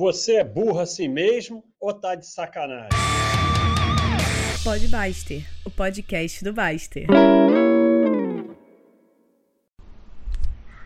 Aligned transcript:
Você 0.00 0.36
é 0.36 0.44
burro 0.44 0.80
assim 0.80 1.08
mesmo 1.08 1.62
ou 1.78 1.92
tá 1.92 2.14
de 2.14 2.24
sacanagem? 2.24 2.88
Pode 4.64 4.88
Baster, 4.88 5.46
o 5.62 5.70
podcast 5.70 6.42
do 6.42 6.54
Baster. 6.54 7.06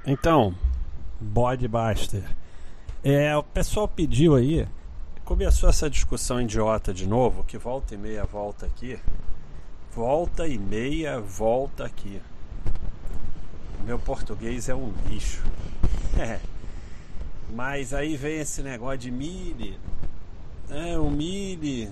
Então, 0.04 0.52
Bode 1.20 1.68
Baster. 1.68 2.24
É, 3.04 3.36
o 3.36 3.44
pessoal 3.44 3.86
pediu 3.86 4.34
aí, 4.34 4.66
começou 5.24 5.68
essa 5.68 5.88
discussão 5.88 6.42
idiota 6.42 6.92
de 6.92 7.06
novo, 7.06 7.44
que 7.44 7.56
volta 7.56 7.94
e 7.94 7.96
meia 7.96 8.24
volta 8.24 8.66
aqui. 8.66 8.98
Volta 9.92 10.48
e 10.48 10.58
meia 10.58 11.20
volta 11.20 11.84
aqui. 11.84 12.20
Meu 13.86 13.96
português 13.96 14.68
é 14.68 14.74
um 14.74 14.92
lixo. 15.08 15.40
É. 16.18 16.53
Mas 17.52 17.92
aí 17.92 18.16
vem 18.16 18.40
esse 18.40 18.62
negócio 18.62 18.98
de 18.98 19.10
Mili. 19.10 19.78
É, 20.70 20.98
o 20.98 21.10
Mili 21.10 21.90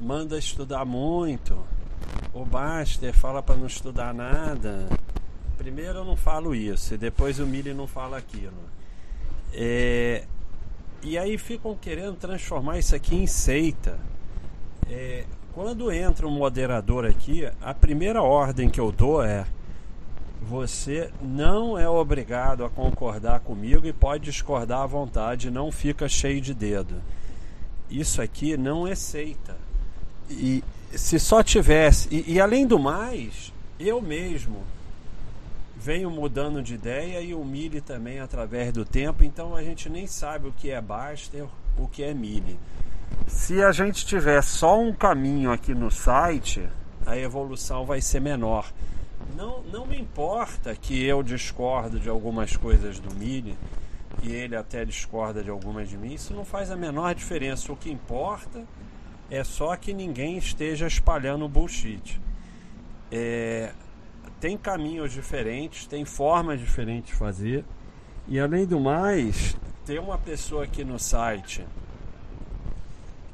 manda 0.00 0.38
estudar 0.38 0.84
muito. 0.84 1.58
O 2.32 2.44
Baster 2.44 3.14
fala 3.14 3.42
para 3.42 3.56
não 3.56 3.66
estudar 3.66 4.12
nada. 4.12 4.88
Primeiro 5.56 5.98
eu 5.98 6.04
não 6.04 6.16
falo 6.16 6.54
isso, 6.54 6.94
e 6.94 6.98
depois 6.98 7.38
o 7.38 7.46
Mili 7.46 7.72
não 7.72 7.86
fala 7.86 8.18
aquilo. 8.18 8.52
É, 9.52 10.24
e 11.02 11.16
aí 11.16 11.38
ficam 11.38 11.76
querendo 11.76 12.16
transformar 12.16 12.78
isso 12.78 12.94
aqui 12.94 13.14
em 13.14 13.26
seita. 13.26 13.98
É, 14.90 15.24
quando 15.54 15.92
entra 15.92 16.26
um 16.26 16.30
moderador 16.30 17.06
aqui, 17.06 17.48
a 17.62 17.72
primeira 17.72 18.20
ordem 18.20 18.68
que 18.68 18.80
eu 18.80 18.90
dou 18.90 19.22
é 19.22 19.46
você 20.44 21.10
não 21.22 21.78
é 21.78 21.88
obrigado 21.88 22.64
a 22.64 22.70
concordar 22.70 23.40
comigo 23.40 23.86
e 23.86 23.92
pode 23.92 24.24
discordar 24.24 24.82
à 24.82 24.86
vontade, 24.86 25.50
não 25.50 25.72
fica 25.72 26.08
cheio 26.08 26.40
de 26.40 26.52
dedo. 26.52 26.96
Isso 27.90 28.20
aqui 28.20 28.56
não 28.56 28.86
é 28.86 28.94
seita. 28.94 29.56
E 30.30 30.62
se 30.92 31.18
só 31.18 31.42
tivesse. 31.42 32.08
E, 32.10 32.34
e 32.34 32.40
além 32.40 32.66
do 32.66 32.78
mais, 32.78 33.52
eu 33.80 34.00
mesmo 34.00 34.62
venho 35.76 36.10
mudando 36.10 36.62
de 36.62 36.74
ideia 36.74 37.20
e 37.20 37.34
o 37.34 37.44
Mili 37.44 37.80
também 37.80 38.20
através 38.20 38.72
do 38.72 38.84
tempo, 38.84 39.24
então 39.24 39.54
a 39.54 39.62
gente 39.62 39.88
nem 39.88 40.06
sabe 40.06 40.48
o 40.48 40.52
que 40.52 40.70
é 40.70 40.80
Baster, 40.80 41.46
o 41.78 41.88
que 41.88 42.02
é 42.02 42.14
Mili. 42.14 42.58
Se 43.26 43.62
a 43.62 43.72
gente 43.72 44.06
tiver 44.06 44.42
só 44.42 44.80
um 44.80 44.92
caminho 44.92 45.50
aqui 45.50 45.74
no 45.74 45.90
site, 45.90 46.66
a 47.04 47.16
evolução 47.16 47.84
vai 47.84 48.00
ser 48.00 48.20
menor. 48.20 48.66
Não, 49.36 49.62
não 49.64 49.86
me 49.86 49.98
importa 49.98 50.74
que 50.76 51.04
eu 51.04 51.22
discordo 51.22 51.98
de 51.98 52.08
algumas 52.08 52.56
coisas 52.56 52.98
do 53.00 53.14
Mili 53.14 53.56
e 54.22 54.32
ele 54.32 54.56
até 54.56 54.84
discorda 54.84 55.42
de 55.42 55.50
algumas 55.50 55.88
de 55.88 55.98
mim, 55.98 56.14
isso 56.14 56.32
não 56.32 56.44
faz 56.44 56.70
a 56.70 56.76
menor 56.76 57.14
diferença. 57.14 57.72
O 57.72 57.76
que 57.76 57.90
importa 57.90 58.64
é 59.30 59.42
só 59.42 59.74
que 59.76 59.92
ninguém 59.92 60.38
esteja 60.38 60.86
espalhando 60.86 61.48
bullshit. 61.48 62.20
É, 63.10 63.72
tem 64.40 64.56
caminhos 64.56 65.12
diferentes, 65.12 65.86
tem 65.86 66.04
formas 66.04 66.60
diferentes 66.60 67.12
de 67.12 67.14
fazer. 67.14 67.64
E 68.28 68.38
além 68.38 68.66
do 68.66 68.80
mais, 68.80 69.56
ter 69.84 69.98
uma 70.00 70.18
pessoa 70.18 70.64
aqui 70.64 70.84
no 70.84 70.98
site 70.98 71.64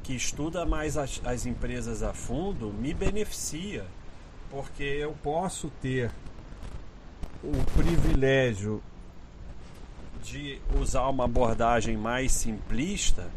que 0.02 0.14
estuda 0.14 0.66
mais 0.66 0.96
as, 0.96 1.20
as 1.24 1.46
empresas 1.46 2.02
a 2.02 2.12
fundo 2.12 2.72
me 2.72 2.92
beneficia 2.92 3.84
porque 4.50 4.82
eu 4.82 5.12
posso 5.22 5.70
ter 5.80 6.10
o 7.42 7.64
privilégio 7.76 8.82
de 10.22 10.60
usar 10.78 11.08
uma 11.08 11.24
abordagem 11.24 11.96
mais 11.96 12.32
simplista, 12.32 13.30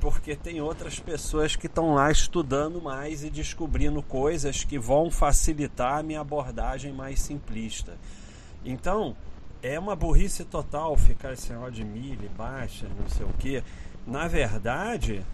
porque 0.00 0.34
tem 0.34 0.60
outras 0.60 0.98
pessoas 0.98 1.54
que 1.54 1.66
estão 1.66 1.94
lá 1.94 2.10
estudando 2.10 2.80
mais 2.80 3.22
e 3.22 3.30
descobrindo 3.30 4.02
coisas 4.02 4.64
que 4.64 4.78
vão 4.78 5.10
facilitar 5.10 5.98
a 5.98 6.02
minha 6.02 6.20
abordagem 6.20 6.92
mais 6.92 7.20
simplista. 7.20 7.96
Então, 8.64 9.14
é 9.62 9.78
uma 9.78 9.94
burrice 9.94 10.44
total 10.44 10.96
ficar 10.96 11.34
esse 11.34 11.52
negócio 11.52 11.72
de 11.72 11.84
milha, 11.84 12.30
baixa, 12.36 12.86
não 12.98 13.08
sei 13.08 13.26
o 13.26 13.32
que. 13.34 13.62
Na 14.06 14.26
verdade, 14.26 15.24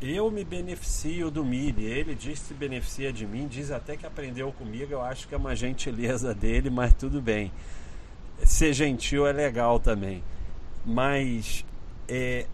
eu 0.00 0.30
me 0.30 0.44
beneficio 0.44 1.30
do 1.30 1.44
Mili. 1.44 1.84
Ele 1.84 2.14
diz 2.14 2.40
que 2.40 2.46
se 2.46 2.54
beneficia 2.54 3.12
de 3.12 3.26
mim, 3.26 3.46
diz 3.46 3.70
até 3.70 3.96
que 3.96 4.06
aprendeu 4.06 4.52
comigo. 4.52 4.92
Eu 4.92 5.02
acho 5.02 5.26
que 5.26 5.34
é 5.34 5.38
uma 5.38 5.54
gentileza 5.54 6.32
dele, 6.36 6.70
mas 6.70 6.94
tudo 6.94 7.20
bem. 7.20 7.52
Ser 8.44 8.72
gentil 8.72 9.26
é 9.26 9.32
legal 9.32 9.80
também. 9.80 10.22
Mas 10.84 11.64
é, 12.08 12.46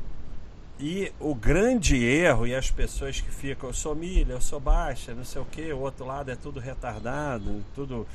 e 0.81 1.13
o 1.21 1.35
grande 1.35 2.03
erro, 2.05 2.47
e 2.47 2.55
as 2.55 2.71
pessoas 2.71 3.21
que 3.21 3.31
ficam, 3.31 3.69
eu 3.69 3.75
sou 3.75 3.95
milha, 3.95 4.33
eu 4.33 4.41
sou 4.41 4.59
baixa, 4.59 5.15
não 5.15 5.25
sei 5.25 5.41
o 5.41 5.45
que, 5.45 5.73
o 5.73 5.79
outro 5.79 6.05
lado 6.05 6.31
é 6.31 6.35
tudo 6.35 6.59
retardado, 6.59 7.65
tudo 7.75 8.07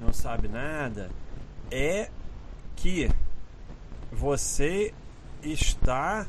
não 0.00 0.12
sabe 0.12 0.48
nada, 0.48 1.10
é 1.70 2.08
que 2.76 3.10
você 4.10 4.94
está 5.42 6.26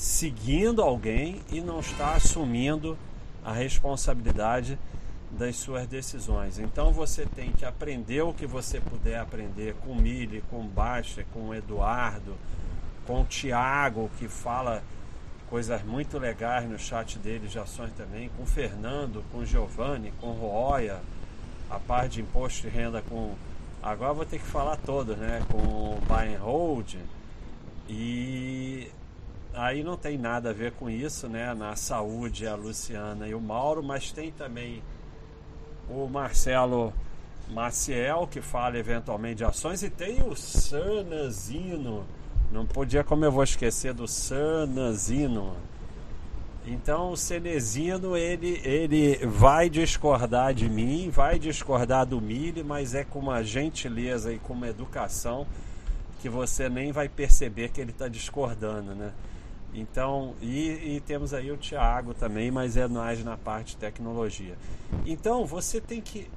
seguindo 0.00 0.80
alguém 0.80 1.42
e 1.52 1.60
não 1.60 1.80
está 1.80 2.14
assumindo 2.14 2.96
a 3.44 3.52
responsabilidade 3.52 4.78
das 5.30 5.56
suas 5.56 5.86
decisões. 5.86 6.58
Então 6.58 6.90
você 6.90 7.26
tem 7.26 7.52
que 7.52 7.66
aprender 7.66 8.22
o 8.22 8.32
que 8.32 8.46
você 8.46 8.80
puder 8.80 9.20
aprender 9.20 9.74
com 9.84 9.94
Mili, 9.94 10.42
com 10.48 10.66
Baixa, 10.66 11.22
com 11.34 11.54
Eduardo, 11.54 12.34
com 13.06 13.20
o 13.20 13.24
Tiago, 13.26 14.10
que 14.18 14.26
fala 14.26 14.82
coisas 15.50 15.82
muito 15.82 16.18
legais 16.18 16.66
no 16.66 16.78
chat 16.78 17.18
dele 17.18 17.46
de 17.46 17.58
ações 17.58 17.92
também, 17.92 18.30
com 18.38 18.46
Fernando, 18.46 19.22
com 19.30 19.44
Giovanni, 19.44 20.14
com 20.18 20.30
Roya, 20.30 20.98
a 21.68 21.78
parte 21.78 22.12
de 22.12 22.22
imposto 22.22 22.62
de 22.62 22.68
renda 22.74 23.02
com. 23.02 23.34
Agora 23.82 24.14
vou 24.14 24.24
ter 24.24 24.38
que 24.38 24.46
falar 24.46 24.78
todos, 24.78 25.18
né? 25.18 25.44
Com 25.52 25.58
o 25.58 26.02
Buy 26.08 26.34
and 26.34 26.38
Hold. 26.38 26.96
E 27.86 28.90
aí 29.54 29.82
não 29.82 29.96
tem 29.96 30.16
nada 30.16 30.50
a 30.50 30.52
ver 30.52 30.72
com 30.72 30.88
isso, 30.88 31.28
né? 31.28 31.54
Na 31.54 31.76
saúde, 31.76 32.46
a 32.46 32.54
Luciana 32.54 33.28
e 33.28 33.34
o 33.34 33.40
Mauro, 33.40 33.82
mas 33.82 34.12
tem 34.12 34.30
também 34.30 34.82
o 35.88 36.06
Marcelo 36.06 36.92
Maciel, 37.50 38.28
que 38.30 38.40
fala 38.40 38.78
eventualmente 38.78 39.36
de 39.36 39.44
ações, 39.44 39.82
e 39.82 39.90
tem 39.90 40.22
o 40.22 40.36
Sanazino. 40.36 42.04
Não 42.50 42.66
podia, 42.66 43.04
como 43.04 43.24
eu 43.24 43.32
vou 43.32 43.44
esquecer 43.44 43.92
do 43.92 44.06
Sanazino. 44.06 45.56
Então 46.66 47.12
o 47.12 47.16
Cenezino 47.16 48.16
ele, 48.16 48.60
ele 48.64 49.26
vai 49.26 49.70
discordar 49.70 50.52
de 50.52 50.68
mim, 50.68 51.08
vai 51.10 51.38
discordar 51.38 52.04
do 52.04 52.20
Mili, 52.20 52.62
mas 52.62 52.94
é 52.94 53.02
com 53.02 53.18
uma 53.18 53.42
gentileza 53.42 54.32
e 54.32 54.38
com 54.38 54.52
uma 54.52 54.68
educação 54.68 55.46
que 56.20 56.28
você 56.28 56.68
nem 56.68 56.92
vai 56.92 57.08
perceber 57.08 57.70
que 57.70 57.80
ele 57.80 57.92
está 57.92 58.08
discordando, 58.08 58.94
né? 58.94 59.10
Então, 59.72 60.34
e, 60.40 60.96
e, 60.96 61.00
temos 61.06 61.32
aí 61.32 61.50
o 61.50 61.56
Tiago 61.56 62.12
também, 62.12 62.50
mas 62.50 62.76
é 62.76 62.88
mais 62.88 63.24
na 63.24 63.36
parte 63.36 63.72
de 63.72 63.76
tecnologia. 63.76 64.56
Então, 65.06 65.46
você 65.46 65.80
tem 65.80 66.00
que 66.00 66.28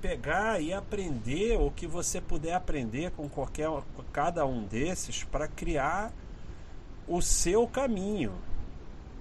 pegar 0.00 0.60
e 0.60 0.72
aprender 0.72 1.58
o 1.58 1.70
que 1.70 1.86
você 1.86 2.20
puder 2.20 2.54
aprender 2.54 3.10
com 3.12 3.28
qualquer 3.28 3.70
cada 4.12 4.46
um 4.46 4.64
desses 4.64 5.24
para 5.24 5.46
criar 5.46 6.12
o 7.06 7.20
seu 7.20 7.66
caminho. 7.66 8.32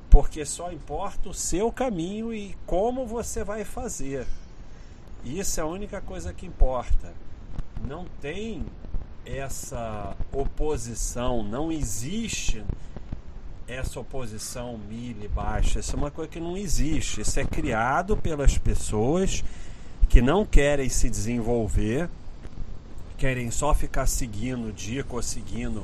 Porque 0.09 0.45
só 0.45 0.71
importa 0.71 1.29
o 1.29 1.33
seu 1.33 1.71
caminho 1.71 2.33
e 2.33 2.55
como 2.65 3.05
você 3.05 3.43
vai 3.43 3.63
fazer. 3.65 4.27
Isso 5.23 5.59
é 5.59 5.63
a 5.63 5.65
única 5.65 6.01
coisa 6.01 6.33
que 6.33 6.45
importa. 6.45 7.13
Não 7.87 8.05
tem 8.21 8.65
essa 9.25 10.15
oposição, 10.31 11.43
não 11.43 11.71
existe 11.71 12.63
essa 13.67 13.99
oposição 13.99 14.77
milha 14.77 15.29
baixa, 15.29 15.79
isso 15.79 15.95
é 15.95 15.97
uma 15.97 16.11
coisa 16.11 16.29
que 16.29 16.39
não 16.39 16.57
existe. 16.57 17.21
Isso 17.21 17.39
é 17.39 17.45
criado 17.45 18.17
pelas 18.17 18.57
pessoas 18.57 19.43
que 20.09 20.21
não 20.21 20.45
querem 20.45 20.89
se 20.89 21.09
desenvolver, 21.09 22.09
querem 23.17 23.49
só 23.51 23.73
ficar 23.73 24.05
seguindo 24.05 24.71
dica 24.71 25.15
ou 25.15 25.21
seguindo 25.21 25.83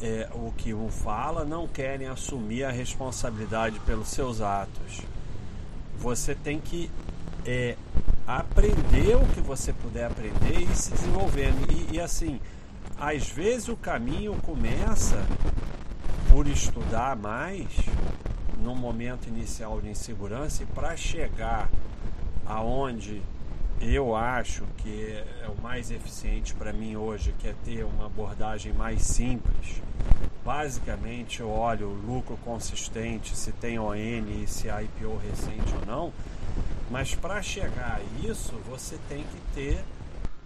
é, 0.00 0.28
o 0.34 0.52
que 0.56 0.74
um 0.74 0.88
fala, 0.88 1.44
não 1.44 1.68
querem 1.68 2.06
assumir 2.06 2.64
a 2.64 2.70
responsabilidade 2.70 3.78
pelos 3.80 4.08
seus 4.08 4.40
atos. 4.40 5.02
Você 5.98 6.34
tem 6.34 6.58
que 6.58 6.90
é, 7.44 7.76
aprender 8.26 9.16
o 9.16 9.26
que 9.34 9.40
você 9.40 9.72
puder 9.72 10.06
aprender 10.06 10.62
e 10.70 10.74
se 10.74 10.90
desenvolvendo. 10.90 11.70
E, 11.70 11.96
e 11.96 12.00
assim, 12.00 12.40
às 12.98 13.28
vezes 13.28 13.68
o 13.68 13.76
caminho 13.76 14.34
começa 14.42 15.24
por 16.36 16.46
estudar 16.48 17.16
mais 17.16 17.66
no 18.62 18.76
momento 18.76 19.26
inicial 19.26 19.80
de 19.80 19.88
insegurança 19.88 20.64
e 20.64 20.66
para 20.66 20.94
chegar 20.94 21.66
aonde 22.44 23.22
eu 23.80 24.14
acho 24.14 24.62
que 24.76 25.12
é 25.12 25.48
o 25.48 25.58
mais 25.62 25.90
eficiente 25.90 26.54
para 26.54 26.74
mim 26.74 26.94
hoje, 26.94 27.34
que 27.38 27.48
é 27.48 27.54
ter 27.64 27.86
uma 27.86 28.04
abordagem 28.04 28.70
mais 28.74 29.00
simples, 29.00 29.80
basicamente 30.44 31.40
eu 31.40 31.48
olho 31.48 31.88
o 31.88 31.94
lucro 31.94 32.36
consistente, 32.44 33.34
se 33.34 33.50
tem 33.52 33.78
ON 33.78 33.94
e 33.96 34.44
se 34.46 34.68
há 34.68 34.82
IPO 34.82 35.16
recente 35.16 35.74
ou 35.74 35.86
não. 35.86 36.12
Mas 36.90 37.14
para 37.14 37.40
chegar 37.40 37.98
a 37.98 38.28
isso, 38.28 38.52
você 38.68 38.98
tem 39.08 39.24
que 39.24 39.54
ter 39.54 39.82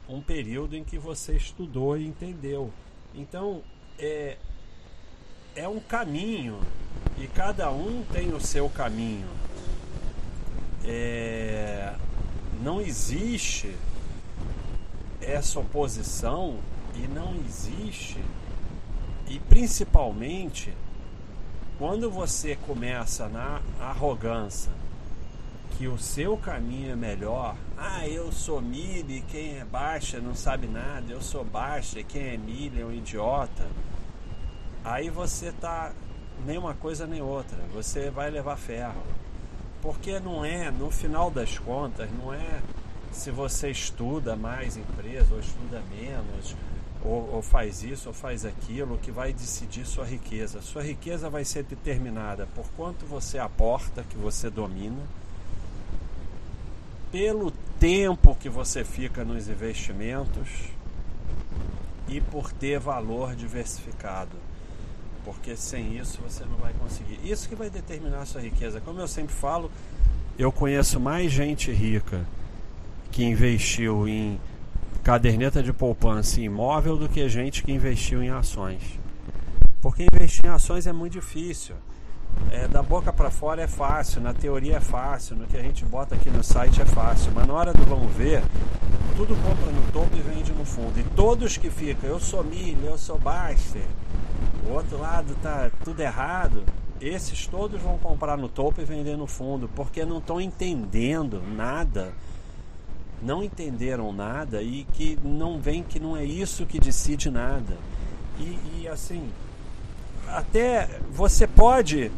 um 0.08 0.22
período 0.22 0.76
em 0.76 0.84
que 0.84 0.98
você 0.98 1.32
estudou 1.34 1.98
e 1.98 2.06
entendeu. 2.06 2.70
Então, 3.12 3.64
é, 3.98 4.36
é 5.54 5.68
um 5.68 5.80
caminho 5.80 6.60
e 7.18 7.26
cada 7.26 7.70
um 7.70 8.04
tem 8.12 8.32
o 8.32 8.40
seu 8.40 8.68
caminho. 8.68 9.28
É, 10.84 11.94
não 12.62 12.80
existe 12.80 13.74
essa 15.20 15.60
oposição 15.60 16.58
e 16.94 17.06
não 17.06 17.34
existe, 17.46 18.18
e 19.28 19.38
principalmente 19.38 20.72
quando 21.78 22.10
você 22.10 22.56
começa 22.56 23.28
na 23.28 23.60
arrogância 23.80 24.72
que 25.78 25.88
o 25.88 25.98
seu 25.98 26.36
caminho 26.36 26.92
é 26.92 26.96
melhor, 26.96 27.56
ah, 27.78 28.06
eu 28.06 28.30
sou 28.32 28.60
milho 28.60 29.10
e 29.10 29.22
quem 29.22 29.58
é 29.58 29.64
baixa 29.64 30.20
não 30.20 30.34
sabe 30.34 30.66
nada, 30.66 31.10
eu 31.10 31.22
sou 31.22 31.42
baixa 31.42 32.00
e 32.00 32.04
quem 32.04 32.22
é 32.22 32.36
milho 32.36 32.82
é 32.82 32.84
um 32.84 32.92
idiota, 32.92 33.66
aí 34.84 35.10
você 35.10 35.52
tá 35.52 35.92
nem 36.44 36.58
uma 36.58 36.74
coisa 36.74 37.06
nem 37.06 37.20
outra, 37.20 37.58
você 37.72 38.10
vai 38.10 38.30
levar 38.30 38.56
ferro. 38.56 39.02
Porque 39.82 40.20
não 40.20 40.44
é, 40.44 40.70
no 40.70 40.90
final 40.90 41.30
das 41.30 41.58
contas, 41.58 42.08
não 42.12 42.32
é 42.32 42.60
se 43.10 43.30
você 43.30 43.70
estuda 43.70 44.36
mais 44.36 44.76
empresa 44.76 45.34
ou 45.34 45.40
estuda 45.40 45.82
menos, 45.90 46.54
ou, 47.02 47.34
ou, 47.34 47.42
faz 47.42 47.82
isso 47.82 48.08
ou 48.08 48.14
faz 48.14 48.44
aquilo, 48.44 48.98
que 48.98 49.10
vai 49.10 49.32
decidir 49.32 49.86
sua 49.86 50.04
riqueza. 50.04 50.60
Sua 50.60 50.82
riqueza 50.82 51.30
vai 51.30 51.44
ser 51.44 51.64
determinada 51.64 52.46
por 52.54 52.66
quanto 52.76 53.06
você 53.06 53.38
aporta, 53.38 54.04
que 54.08 54.16
você 54.16 54.50
domina, 54.50 55.02
pelo 57.10 57.50
tempo 57.78 58.36
que 58.36 58.48
você 58.48 58.84
fica 58.84 59.24
nos 59.24 59.48
investimentos 59.48 60.48
e 62.06 62.20
por 62.20 62.52
ter 62.52 62.78
valor 62.78 63.34
diversificado. 63.34 64.36
Porque 65.24 65.56
sem 65.56 65.98
isso 65.98 66.18
você 66.22 66.44
não 66.44 66.56
vai 66.56 66.72
conseguir. 66.72 67.18
Isso 67.24 67.48
que 67.48 67.54
vai 67.54 67.68
determinar 67.68 68.20
a 68.20 68.26
sua 68.26 68.40
riqueza. 68.40 68.80
Como 68.80 69.00
eu 69.00 69.08
sempre 69.08 69.34
falo, 69.34 69.70
eu 70.38 70.50
conheço 70.50 70.98
mais 70.98 71.30
gente 71.30 71.70
rica 71.70 72.24
que 73.10 73.24
investiu 73.24 74.08
em 74.08 74.40
caderneta 75.02 75.62
de 75.62 75.72
poupança 75.72 76.40
imóvel 76.40 76.96
do 76.96 77.08
que 77.08 77.28
gente 77.28 77.62
que 77.62 77.72
investiu 77.72 78.22
em 78.22 78.30
ações. 78.30 78.82
Porque 79.80 80.06
investir 80.12 80.46
em 80.46 80.48
ações 80.48 80.86
é 80.86 80.92
muito 80.92 81.14
difícil. 81.14 81.74
É, 82.50 82.68
da 82.68 82.82
boca 82.82 83.12
para 83.12 83.30
fora 83.30 83.62
é 83.62 83.66
fácil, 83.66 84.20
na 84.20 84.32
teoria 84.32 84.76
é 84.76 84.80
fácil, 84.80 85.36
no 85.36 85.46
que 85.46 85.56
a 85.56 85.62
gente 85.62 85.84
bota 85.84 86.14
aqui 86.14 86.30
no 86.30 86.44
site 86.44 86.80
é 86.80 86.84
fácil, 86.84 87.32
mas 87.34 87.46
na 87.46 87.52
hora 87.54 87.72
do 87.72 87.84
vamos 87.84 88.12
ver, 88.14 88.42
tudo 89.16 89.34
compra 89.42 89.70
no 89.72 89.82
topo 89.92 90.16
e 90.16 90.20
vende 90.20 90.52
no 90.52 90.64
fundo. 90.64 90.98
E 90.98 91.02
todos 91.16 91.56
que 91.56 91.70
ficam, 91.70 92.08
eu 92.08 92.20
sou 92.20 92.44
milho, 92.44 92.84
eu 92.84 92.96
sou 92.96 93.18
Baster, 93.18 93.82
o 94.68 94.72
outro 94.72 94.98
lado 94.98 95.34
tá 95.42 95.70
tudo 95.84 96.00
errado, 96.00 96.64
esses 97.00 97.46
todos 97.46 97.80
vão 97.80 97.98
comprar 97.98 98.36
no 98.36 98.48
topo 98.48 98.80
e 98.80 98.84
vender 98.84 99.16
no 99.16 99.26
fundo, 99.26 99.68
porque 99.74 100.04
não 100.04 100.18
estão 100.18 100.40
entendendo 100.40 101.42
nada 101.42 102.12
não 103.22 103.42
entenderam 103.42 104.12
nada 104.12 104.62
e 104.62 104.84
que 104.92 105.18
não 105.22 105.60
vem 105.60 105.82
que 105.82 106.00
não 106.00 106.16
é 106.16 106.24
isso 106.24 106.66
que 106.66 106.80
decide 106.80 107.30
nada. 107.30 107.76
E, 108.38 108.80
e 108.80 108.88
assim, 108.88 109.30
até 110.26 110.88
você 111.10 111.46
pode 111.46 112.10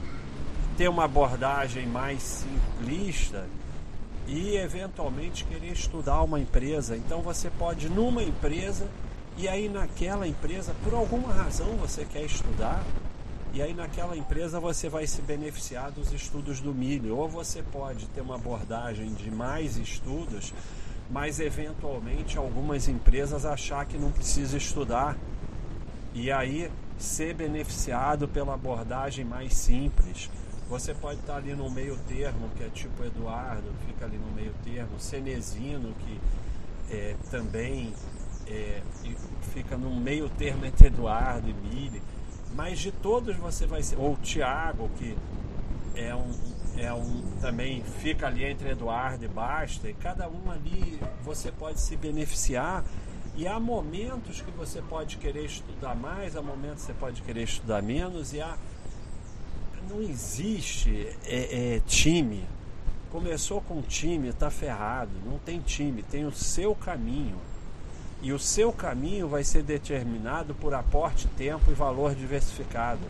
ter 0.76 0.88
uma 0.88 1.04
abordagem 1.04 1.86
mais 1.86 2.22
simplista 2.22 3.46
e 4.28 4.56
eventualmente 4.56 5.44
querer 5.44 5.72
estudar 5.72 6.22
uma 6.22 6.38
empresa. 6.38 6.96
Então 6.96 7.20
você 7.20 7.50
pode 7.50 7.88
numa 7.88 8.22
empresa 8.22 8.86
e 9.36 9.48
aí 9.48 9.68
naquela 9.68 10.26
empresa, 10.26 10.74
por 10.84 10.94
alguma 10.94 11.32
razão 11.32 11.76
você 11.76 12.04
quer 12.04 12.22
estudar, 12.22 12.84
e 13.52 13.60
aí 13.60 13.74
naquela 13.74 14.16
empresa 14.16 14.58
você 14.58 14.88
vai 14.88 15.06
se 15.06 15.20
beneficiar 15.22 15.90
dos 15.90 16.12
estudos 16.12 16.60
do 16.60 16.74
milho, 16.74 17.16
ou 17.16 17.28
você 17.28 17.62
pode 17.62 18.06
ter 18.08 18.20
uma 18.20 18.36
abordagem 18.36 19.12
de 19.14 19.30
mais 19.30 19.76
estudos 19.76 20.52
mas 21.12 21.38
eventualmente 21.40 22.38
algumas 22.38 22.88
empresas 22.88 23.44
achar 23.44 23.84
que 23.84 23.98
não 23.98 24.10
precisa 24.10 24.56
estudar 24.56 25.16
e 26.14 26.32
aí 26.32 26.70
ser 26.98 27.34
beneficiado 27.34 28.26
pela 28.26 28.54
abordagem 28.54 29.24
mais 29.24 29.52
simples. 29.54 30.30
Você 30.70 30.94
pode 30.94 31.20
estar 31.20 31.36
ali 31.36 31.54
no 31.54 31.70
meio 31.70 31.98
termo, 32.08 32.48
que 32.56 32.64
é 32.64 32.68
tipo 32.68 33.04
Eduardo, 33.04 33.74
fica 33.86 34.06
ali 34.06 34.16
no 34.16 34.32
meio 34.32 34.54
termo, 34.64 34.98
Cenezino, 34.98 35.94
que 36.00 36.20
é, 36.90 37.14
também 37.30 37.92
é, 38.46 38.82
fica 39.52 39.76
no 39.76 39.94
meio 39.94 40.28
termo 40.28 40.64
entre 40.64 40.88
Eduardo 40.88 41.48
e 41.48 41.54
Mili, 41.54 42.02
mas 42.54 42.78
de 42.78 42.92
todos 42.92 43.36
você 43.36 43.66
vai 43.66 43.82
ser, 43.82 43.98
ou 43.98 44.16
Tiago, 44.16 44.90
que 44.98 45.16
é 45.94 46.14
um, 46.14 46.30
é 46.76 46.92
um 46.92 47.22
também 47.40 47.82
fica 47.82 48.26
ali 48.26 48.44
entre 48.44 48.70
Eduardo 48.70 49.24
e 49.24 49.28
Basta, 49.28 49.88
e 49.88 49.94
cada 49.94 50.28
um 50.28 50.50
ali 50.50 51.00
você 51.22 51.50
pode 51.50 51.80
se 51.80 51.96
beneficiar. 51.96 52.84
E 53.34 53.46
há 53.46 53.58
momentos 53.58 54.42
que 54.42 54.50
você 54.50 54.82
pode 54.82 55.16
querer 55.16 55.46
estudar 55.46 55.94
mais, 55.94 56.36
há 56.36 56.42
momentos 56.42 56.82
que 56.82 56.92
você 56.92 56.94
pode 56.94 57.22
querer 57.22 57.44
estudar 57.44 57.82
menos, 57.82 58.34
e 58.34 58.42
há 58.42 58.58
não 59.88 60.00
existe 60.00 61.08
é, 61.24 61.76
é, 61.76 61.80
time. 61.80 62.44
Começou 63.10 63.60
com 63.60 63.82
time, 63.82 64.28
está 64.28 64.50
ferrado. 64.50 65.10
Não 65.24 65.38
tem 65.38 65.60
time, 65.60 66.02
tem 66.02 66.24
o 66.24 66.32
seu 66.32 66.74
caminho. 66.74 67.36
E 68.22 68.32
o 68.32 68.38
seu 68.38 68.72
caminho 68.72 69.28
vai 69.28 69.42
ser 69.42 69.62
determinado 69.62 70.54
por 70.54 70.72
aporte, 70.72 71.26
tempo 71.36 71.70
e 71.70 71.74
valor 71.74 72.14
diversificado. 72.14 73.00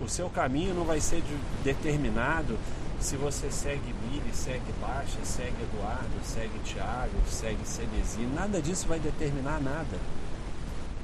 O 0.00 0.08
seu 0.08 0.30
caminho 0.30 0.74
não 0.74 0.84
vai 0.84 1.00
ser 1.00 1.20
de, 1.20 1.36
determinado 1.64 2.56
se 3.02 3.16
você 3.16 3.50
segue 3.50 3.92
Mili, 4.04 4.32
segue 4.32 4.72
Baixa, 4.80 5.18
segue 5.24 5.56
Eduardo, 5.60 6.24
segue 6.24 6.56
Tiago, 6.60 7.10
segue 7.28 7.66
Cenezino, 7.66 8.32
nada 8.32 8.62
disso 8.62 8.86
vai 8.86 9.00
determinar 9.00 9.60
nada. 9.60 9.98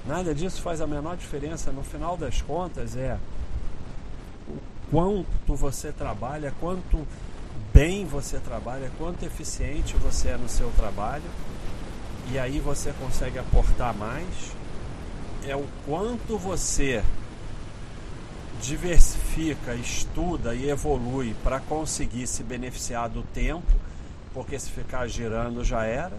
Nada 0.07 0.33
disso 0.33 0.63
faz 0.63 0.81
a 0.81 0.87
menor 0.87 1.17
diferença. 1.17 1.73
No 1.73 1.83
final 1.83 2.17
das 2.17 2.41
contas, 2.41 2.97
é 2.97 3.19
o 4.49 4.57
quanto 4.91 5.55
você 5.57 5.91
trabalha, 5.91 6.55
quanto 6.61 7.05
bem 7.75 8.07
você 8.07 8.39
trabalha, 8.39 8.91
quanto 8.97 9.25
eficiente 9.25 9.97
você 9.97 10.29
é 10.29 10.37
no 10.37 10.49
seu 10.49 10.71
trabalho, 10.77 11.25
e 12.31 12.39
aí 12.39 12.61
você 12.61 12.93
consegue 12.93 13.39
aportar 13.39 13.95
mais. 13.95 14.53
É 15.47 15.57
o 15.57 15.67
quanto 15.87 16.37
você 16.37 17.03
diversifica, 18.61 19.75
estuda 19.75 20.55
e 20.55 20.69
evolui 20.69 21.35
para 21.43 21.61
conseguir 21.61 22.27
se 22.27 22.43
beneficiar 22.43 23.09
do 23.09 23.23
tempo, 23.23 23.73
porque 24.35 24.59
se 24.59 24.71
ficar 24.71 25.07
girando 25.07 25.65
já 25.65 25.85
era. 25.85 26.17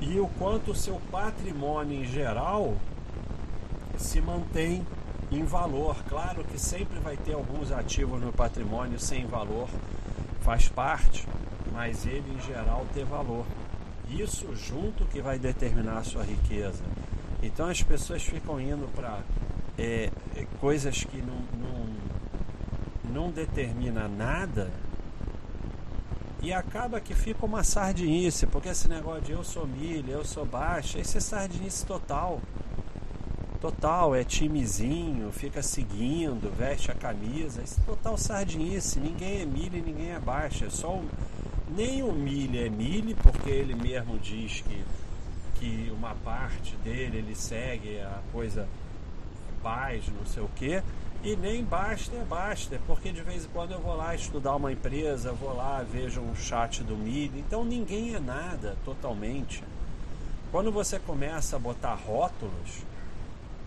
E 0.00 0.20
o 0.20 0.28
quanto 0.38 0.72
o 0.72 0.74
seu 0.74 1.00
patrimônio 1.10 2.02
em 2.02 2.04
geral 2.04 2.76
se 3.96 4.20
mantém 4.20 4.86
em 5.32 5.44
valor. 5.44 5.96
Claro 6.08 6.44
que 6.44 6.60
sempre 6.60 7.00
vai 7.00 7.16
ter 7.16 7.32
alguns 7.32 7.72
ativos 7.72 8.20
no 8.20 8.32
patrimônio 8.32 8.98
sem 8.98 9.26
valor, 9.26 9.68
faz 10.42 10.68
parte, 10.68 11.26
mas 11.72 12.06
ele 12.06 12.24
em 12.36 12.40
geral 12.46 12.86
tem 12.92 13.04
valor. 13.04 13.46
Isso 14.14 14.54
junto 14.54 15.04
que 15.06 15.20
vai 15.20 15.38
determinar 15.38 15.98
a 15.98 16.04
sua 16.04 16.22
riqueza. 16.22 16.82
Então 17.42 17.68
as 17.68 17.82
pessoas 17.82 18.22
ficam 18.22 18.60
indo 18.60 18.88
para 18.94 19.20
é, 19.76 20.10
é, 20.36 20.46
coisas 20.60 21.02
que 21.04 21.20
não, 21.20 21.40
não, 21.58 21.86
não 23.12 23.30
determina 23.30 24.08
nada 24.08 24.70
e 26.40 26.52
acaba 26.52 27.00
que 27.00 27.14
fica 27.14 27.44
uma 27.44 27.64
sardinice, 27.64 28.46
porque 28.46 28.68
esse 28.68 28.86
negócio 28.88 29.22
de 29.22 29.32
eu 29.32 29.42
sou 29.42 29.66
milha, 29.66 30.12
eu 30.12 30.24
sou 30.24 30.44
baixa, 30.44 30.98
esse 30.98 31.16
é 31.16 31.20
sardinice 31.20 31.84
total. 31.86 32.40
Total, 33.60 34.14
é 34.14 34.22
timezinho, 34.22 35.32
fica 35.32 35.62
seguindo, 35.62 36.54
veste 36.54 36.90
a 36.90 36.94
camisa, 36.94 37.62
esse 37.62 37.80
é 37.80 37.84
total 37.84 38.18
sardinice, 38.18 39.00
ninguém 39.00 39.40
é 39.40 39.46
milha 39.46 39.78
e 39.78 39.80
ninguém 39.80 40.10
é 40.10 40.18
baixa, 40.18 40.68
só 40.68 40.96
o, 40.96 41.08
nem 41.68 42.02
o 42.02 42.12
milha 42.12 42.66
é 42.66 42.68
milha, 42.68 43.16
porque 43.22 43.50
ele 43.50 43.74
mesmo 43.74 44.18
diz 44.18 44.62
que, 44.62 44.84
que 45.58 45.92
uma 45.92 46.14
parte 46.16 46.76
dele 46.76 47.18
ele 47.18 47.34
segue 47.34 48.00
a 48.00 48.20
coisa 48.32 48.68
paz, 49.62 50.04
não 50.08 50.26
sei 50.26 50.42
o 50.42 50.50
quê. 50.54 50.82
E 51.22 51.34
nem 51.36 51.64
basta 51.64 52.14
é 52.14 52.22
basta, 52.22 52.78
porque 52.86 53.10
de 53.10 53.22
vez 53.22 53.46
em 53.46 53.48
quando 53.48 53.72
eu 53.72 53.80
vou 53.80 53.96
lá 53.96 54.14
estudar 54.14 54.56
uma 54.56 54.70
empresa, 54.70 55.32
vou 55.32 55.56
lá, 55.56 55.82
vejo 55.82 56.20
um 56.20 56.34
chat 56.36 56.82
do 56.82 56.94
milho. 56.94 57.38
Então 57.38 57.64
ninguém 57.64 58.14
é 58.14 58.20
nada 58.20 58.76
totalmente. 58.84 59.64
Quando 60.52 60.70
você 60.70 60.98
começa 60.98 61.56
a 61.56 61.58
botar 61.58 61.94
rótulos, 61.94 62.82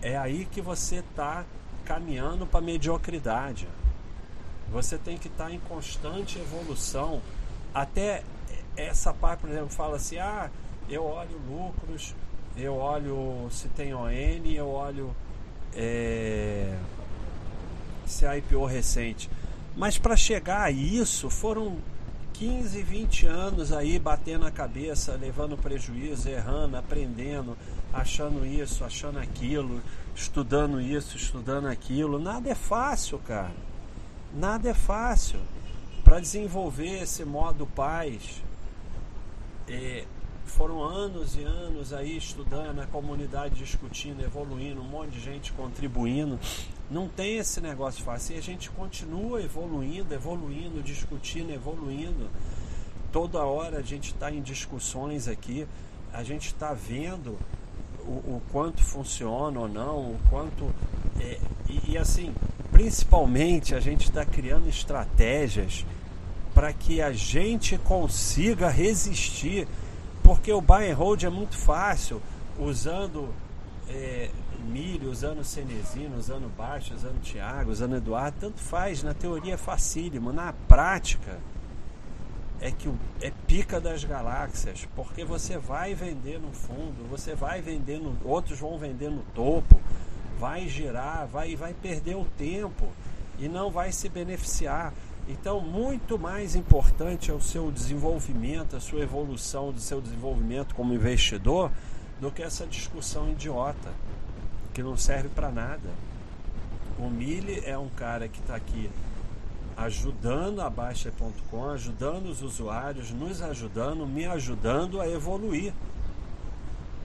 é 0.00 0.16
aí 0.16 0.46
que 0.50 0.60
você 0.60 1.00
está 1.00 1.44
caminhando 1.84 2.46
para 2.46 2.60
a 2.60 2.62
mediocridade. 2.62 3.66
Você 4.70 4.96
tem 4.96 5.18
que 5.18 5.26
estar 5.26 5.46
tá 5.46 5.52
em 5.52 5.58
constante 5.58 6.38
evolução. 6.38 7.20
Até 7.74 8.22
essa 8.76 9.12
parte, 9.12 9.40
por 9.40 9.50
exemplo, 9.50 9.70
fala 9.70 9.96
assim: 9.96 10.18
ah, 10.18 10.50
eu 10.88 11.04
olho 11.04 11.38
lucros, 11.48 12.14
eu 12.56 12.74
olho 12.76 13.48
se 13.50 13.68
tem 13.68 13.94
ON, 13.94 14.10
eu 14.10 14.68
olho 14.68 15.14
é, 15.74 16.76
se 18.06 18.26
a 18.26 18.36
IPO 18.36 18.64
recente. 18.64 19.30
Mas 19.76 19.98
para 19.98 20.16
chegar 20.16 20.62
a 20.62 20.70
isso 20.70 21.30
foram 21.30 21.76
15, 22.34 22.82
20 22.82 23.26
anos 23.26 23.72
aí 23.72 23.98
batendo 23.98 24.46
a 24.46 24.50
cabeça, 24.50 25.12
levando 25.20 25.56
prejuízo, 25.56 26.28
errando, 26.28 26.76
aprendendo, 26.76 27.56
achando 27.92 28.46
isso, 28.46 28.84
achando 28.84 29.18
aquilo, 29.18 29.80
estudando 30.14 30.80
isso, 30.80 31.16
estudando 31.16 31.66
aquilo. 31.66 32.18
Nada 32.18 32.48
é 32.48 32.54
fácil, 32.54 33.18
cara. 33.18 33.52
Nada 34.34 34.68
é 34.68 34.74
fácil. 34.74 35.38
Para 36.08 36.20
desenvolver 36.20 37.02
esse 37.02 37.22
modo 37.22 37.66
paz, 37.66 38.42
é, 39.68 40.06
foram 40.46 40.82
anos 40.82 41.36
e 41.36 41.42
anos 41.42 41.92
aí 41.92 42.16
estudando, 42.16 42.80
a 42.80 42.86
comunidade 42.86 43.56
discutindo, 43.56 44.24
evoluindo, 44.24 44.80
um 44.80 44.84
monte 44.84 45.10
de 45.10 45.20
gente 45.20 45.52
contribuindo. 45.52 46.40
Não 46.90 47.08
tem 47.08 47.36
esse 47.36 47.60
negócio 47.60 48.02
fácil. 48.02 48.36
E 48.36 48.38
a 48.38 48.42
gente 48.42 48.70
continua 48.70 49.42
evoluindo, 49.42 50.14
evoluindo, 50.14 50.82
discutindo, 50.82 51.52
evoluindo. 51.52 52.30
Toda 53.12 53.44
hora 53.44 53.76
a 53.76 53.82
gente 53.82 54.14
está 54.14 54.32
em 54.32 54.40
discussões 54.40 55.28
aqui, 55.28 55.68
a 56.10 56.22
gente 56.22 56.46
está 56.46 56.72
vendo 56.72 57.38
o, 58.00 58.36
o, 58.36 58.42
quanto 58.50 58.82
funciona 58.82 59.60
ou 59.60 59.68
não, 59.68 60.12
o 60.12 60.20
quanto. 60.30 60.74
É, 61.20 61.38
e, 61.68 61.92
e 61.92 61.98
assim, 61.98 62.34
principalmente 62.78 63.74
a 63.74 63.80
gente 63.80 64.04
está 64.04 64.24
criando 64.24 64.68
estratégias 64.68 65.84
para 66.54 66.72
que 66.72 67.02
a 67.02 67.10
gente 67.10 67.76
consiga 67.76 68.68
resistir 68.68 69.66
porque 70.22 70.52
o 70.52 70.60
buy 70.60 70.88
and 70.88 70.94
hold 70.94 71.24
é 71.24 71.28
muito 71.28 71.56
fácil, 71.56 72.22
usando 72.56 73.34
é, 73.88 74.30
milho, 74.68 75.10
usando 75.10 75.42
Cenezino, 75.42 76.16
usando 76.16 76.48
Baixo, 76.56 76.94
usando 76.94 77.20
Thiago, 77.20 77.72
usando 77.72 77.96
Eduardo, 77.96 78.36
tanto 78.38 78.60
faz, 78.60 79.02
na 79.02 79.12
teoria 79.12 79.54
é 79.54 79.56
facílimo, 79.56 80.32
na 80.32 80.52
prática 80.52 81.40
é 82.60 82.70
que 82.70 82.88
é 83.20 83.32
pica 83.48 83.80
das 83.80 84.04
galáxias, 84.04 84.86
porque 84.94 85.24
você 85.24 85.58
vai 85.58 85.96
vender 85.96 86.38
no 86.38 86.52
fundo, 86.52 87.08
você 87.10 87.34
vai 87.34 87.60
vender 87.60 87.98
no, 87.98 88.16
outros 88.24 88.60
vão 88.60 88.78
vender 88.78 89.10
no 89.10 89.24
topo, 89.34 89.80
vai 90.38 90.68
girar, 90.68 91.26
vai 91.26 91.56
vai 91.56 91.74
perder 91.74 92.16
o 92.16 92.24
tempo 92.36 92.86
e 93.38 93.48
não 93.48 93.70
vai 93.70 93.92
se 93.92 94.08
beneficiar. 94.08 94.92
Então, 95.28 95.60
muito 95.60 96.18
mais 96.18 96.56
importante 96.56 97.30
é 97.30 97.34
o 97.34 97.40
seu 97.40 97.70
desenvolvimento, 97.70 98.74
a 98.74 98.80
sua 98.80 99.00
evolução 99.00 99.70
do 99.70 99.80
seu 99.80 100.00
desenvolvimento 100.00 100.74
como 100.74 100.94
investidor, 100.94 101.70
do 102.18 102.30
que 102.30 102.42
essa 102.42 102.66
discussão 102.66 103.30
idiota, 103.30 103.92
que 104.72 104.82
não 104.82 104.96
serve 104.96 105.28
para 105.28 105.50
nada. 105.50 105.90
O 106.98 107.10
Mille 107.10 107.62
é 107.64 107.76
um 107.76 107.88
cara 107.90 108.26
que 108.26 108.40
está 108.40 108.56
aqui 108.56 108.90
ajudando 109.76 110.60
a 110.60 110.68
Baixa.com, 110.68 111.68
ajudando 111.70 112.26
os 112.26 112.42
usuários, 112.42 113.12
nos 113.12 113.40
ajudando, 113.40 114.06
me 114.06 114.26
ajudando 114.26 115.00
a 115.00 115.06
evoluir. 115.06 115.72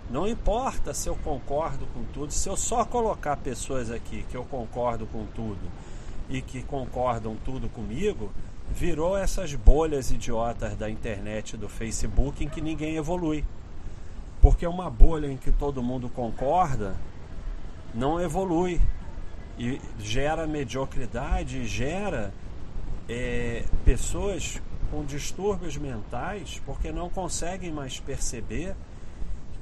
Não 0.09 0.27
importa 0.27 0.93
se 0.93 1.07
eu 1.07 1.15
concordo 1.15 1.85
com 1.87 2.03
tudo, 2.13 2.31
se 2.31 2.47
eu 2.47 2.57
só 2.57 2.85
colocar 2.85 3.37
pessoas 3.37 3.89
aqui 3.89 4.25
que 4.29 4.35
eu 4.35 4.43
concordo 4.43 5.05
com 5.07 5.25
tudo 5.27 5.61
e 6.29 6.41
que 6.41 6.61
concordam 6.63 7.35
tudo 7.43 7.69
comigo, 7.69 8.31
virou 8.69 9.17
essas 9.17 9.55
bolhas 9.55 10.11
idiotas 10.11 10.75
da 10.75 10.89
internet, 10.89 11.57
do 11.57 11.69
Facebook, 11.69 12.43
em 12.43 12.49
que 12.49 12.61
ninguém 12.61 12.95
evolui. 12.95 13.43
Porque 14.41 14.67
uma 14.67 14.89
bolha 14.89 15.27
em 15.27 15.37
que 15.37 15.51
todo 15.51 15.81
mundo 15.81 16.09
concorda 16.09 16.95
não 17.93 18.19
evolui. 18.19 18.79
E 19.57 19.79
gera 19.99 20.47
mediocridade, 20.47 21.65
gera 21.67 22.33
é, 23.07 23.63
pessoas 23.85 24.59
com 24.89 25.03
distúrbios 25.05 25.77
mentais 25.77 26.61
porque 26.65 26.91
não 26.91 27.09
conseguem 27.09 27.71
mais 27.71 27.99
perceber 27.99 28.75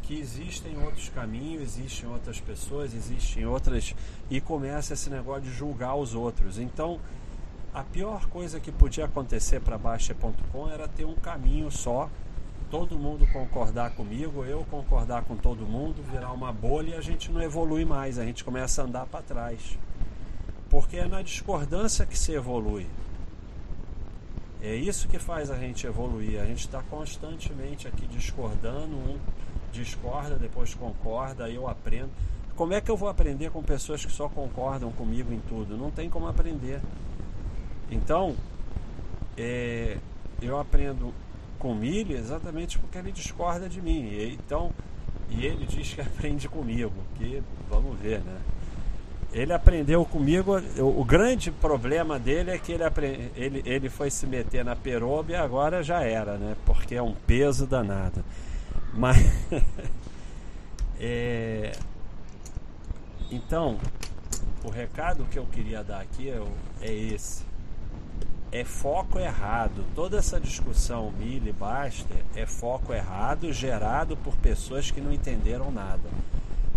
que 0.04 0.20
existem 0.20 0.82
outros 0.84 1.10
caminhos, 1.10 1.62
existem 1.62 2.10
outras 2.10 2.40
pessoas, 2.40 2.94
existem 2.94 3.46
outras. 3.46 3.96
e 4.30 4.42
começa 4.42 4.94
esse 4.94 5.10
negócio 5.10 5.44
de 5.44 5.52
julgar 5.52 5.96
os 5.96 6.14
outros. 6.14 6.58
Então, 6.58 7.00
a 7.74 7.84
pior 7.84 8.26
coisa 8.28 8.60
que 8.60 8.72
podia 8.72 9.06
acontecer 9.06 9.62
para 9.62 9.78
Baixa.com 9.78 10.70
era 10.70 10.88
ter 10.88 11.06
um 11.06 11.16
caminho 11.16 11.72
só, 11.72 12.10
todo 12.70 12.98
mundo 12.98 13.26
concordar 13.32 13.92
comigo, 13.92 14.44
eu 14.44 14.66
concordar 14.70 15.24
com 15.24 15.36
todo 15.36 15.66
mundo, 15.66 16.04
virar 16.12 16.32
uma 16.32 16.52
bolha 16.52 16.92
e 16.92 16.96
a 16.96 17.02
gente 17.02 17.32
não 17.32 17.42
evolui 17.42 17.86
mais, 17.86 18.18
a 18.18 18.26
gente 18.26 18.44
começa 18.44 18.82
a 18.82 18.86
andar 18.86 19.06
para 19.06 19.22
trás. 19.22 19.78
Porque 20.70 20.98
é 20.98 21.08
na 21.08 21.22
discordância 21.22 22.06
que 22.06 22.18
se 22.18 22.32
evolui. 22.32 22.88
É 24.62 24.76
isso 24.76 25.08
que 25.08 25.18
faz 25.18 25.50
a 25.50 25.58
gente 25.58 25.88
evoluir. 25.88 26.40
A 26.40 26.46
gente 26.46 26.60
está 26.60 26.84
constantemente 26.84 27.88
aqui 27.88 28.06
discordando, 28.06 28.96
um 28.96 29.18
discorda, 29.72 30.36
depois 30.36 30.74
concorda, 30.74 31.50
eu 31.50 31.68
aprendo. 31.68 32.10
Como 32.56 32.74
é 32.74 32.82
que 32.82 32.92
eu 32.92 32.98
vou 32.98 33.10
aprender 33.10 33.50
com 33.50 33.64
pessoas 33.64 34.06
que 34.06 34.12
só 34.12 34.30
concordam 34.30 34.92
comigo 34.92 35.34
em 35.34 35.40
tudo? 35.40 35.78
Não 35.78 35.90
tem 35.90 36.10
como 36.10 36.28
aprender. 36.28 36.80
Então, 37.90 38.36
é, 39.38 39.98
eu 40.42 40.60
aprendo 40.60 41.14
com 41.58 41.76
Milho 41.76 42.18
exatamente 42.18 42.80
porque 42.80 42.98
ele 42.98 43.12
discorda 43.12 43.70
de 43.70 43.82
mim. 43.82 44.04
E, 44.04 44.34
então, 44.34 44.72
e 45.30 45.46
ele 45.46 45.66
diz 45.66 45.94
que 45.94 46.02
aprende 46.02 46.48
comigo, 46.48 46.94
que 47.18 47.42
vamos 47.70 47.98
ver, 48.00 48.20
né? 48.20 48.38
Ele 49.34 49.54
aprendeu 49.54 50.04
comigo. 50.04 50.58
O, 50.78 51.06
grande 51.06 51.52
problema 51.52 52.20
dele 52.20 52.52
é 52.52 52.58
que 52.58 52.74
ele, 52.74 52.84
ele, 53.34 53.62
ele 53.66 53.90
foi 53.90 54.12
se 54.12 54.28
meter 54.28 54.66
na 54.66 54.76
peroba 54.76 55.32
e 55.32 55.36
agora 55.36 55.82
já 55.82 56.02
era, 56.02 56.36
né? 56.38 56.56
Porque 56.66 56.96
é 56.96 57.02
um 57.02 57.14
peso 57.14 57.66
danado. 57.66 58.26
Mas. 58.94 59.18
é, 61.00 61.72
então, 63.30 63.80
o 64.64 64.70
recado 64.70 65.26
que 65.26 65.40
eu 65.40 65.46
queria 65.46 65.84
dar 65.84 66.02
aqui 66.02 66.30
é, 66.30 66.42
é 66.82 66.94
esse. 66.94 67.44
É 68.52 68.66
foco 68.66 69.18
errado. 69.18 69.86
Toda 69.96 70.18
essa 70.18 70.40
discussão 70.40 71.12
Billy 71.12 71.54
Baster 71.54 72.24
é 72.36 72.46
foco 72.46 72.94
errado 72.94 73.54
gerado 73.54 74.18
por 74.18 74.36
pessoas 74.36 74.92
que 74.92 75.00
não 75.00 75.14
entenderam 75.14 75.72
nada. 75.72 76.10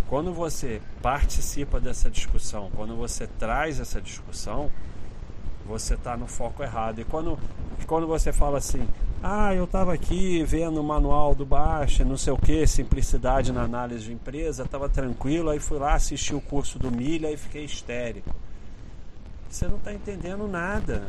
Quando 0.07 0.33
você 0.33 0.81
participa 1.01 1.79
dessa 1.79 2.09
discussão, 2.09 2.71
quando 2.75 2.95
você 2.95 3.27
traz 3.27 3.79
essa 3.79 3.99
discussão, 4.01 4.71
você 5.65 5.95
está 5.95 6.15
no 6.15 6.27
foco 6.27 6.63
errado. 6.63 7.01
E 7.01 7.03
quando, 7.03 7.37
quando 7.85 8.07
você 8.07 8.31
fala 8.31 8.59
assim, 8.59 8.87
ah, 9.27 9.55
eu 9.55 9.63
estava 9.63 9.91
aqui 9.91 10.43
vendo 10.43 10.79
o 10.79 10.83
manual 10.83 11.33
do 11.33 11.43
Baixa, 11.43 12.05
não 12.05 12.15
sei 12.15 12.31
o 12.31 12.37
que, 12.37 12.67
simplicidade 12.67 13.51
na 13.51 13.63
análise 13.63 14.05
de 14.05 14.13
empresa, 14.13 14.61
estava 14.61 14.87
tranquilo, 14.87 15.49
aí 15.49 15.57
fui 15.57 15.79
lá 15.79 15.95
assistir 15.95 16.35
o 16.35 16.41
curso 16.41 16.77
do 16.77 16.91
Milha 16.91 17.31
e 17.31 17.35
fiquei 17.35 17.65
histérico. 17.65 18.29
Você 19.49 19.67
não 19.67 19.77
está 19.77 19.91
entendendo 19.91 20.47
nada. 20.47 21.07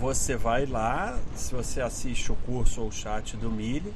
Você 0.00 0.34
vai 0.34 0.64
lá, 0.64 1.18
se 1.34 1.54
você 1.54 1.82
assiste 1.82 2.32
o 2.32 2.36
curso 2.36 2.80
ou 2.80 2.88
o 2.88 2.92
chat 2.92 3.36
do 3.36 3.50
Milha, 3.50 3.92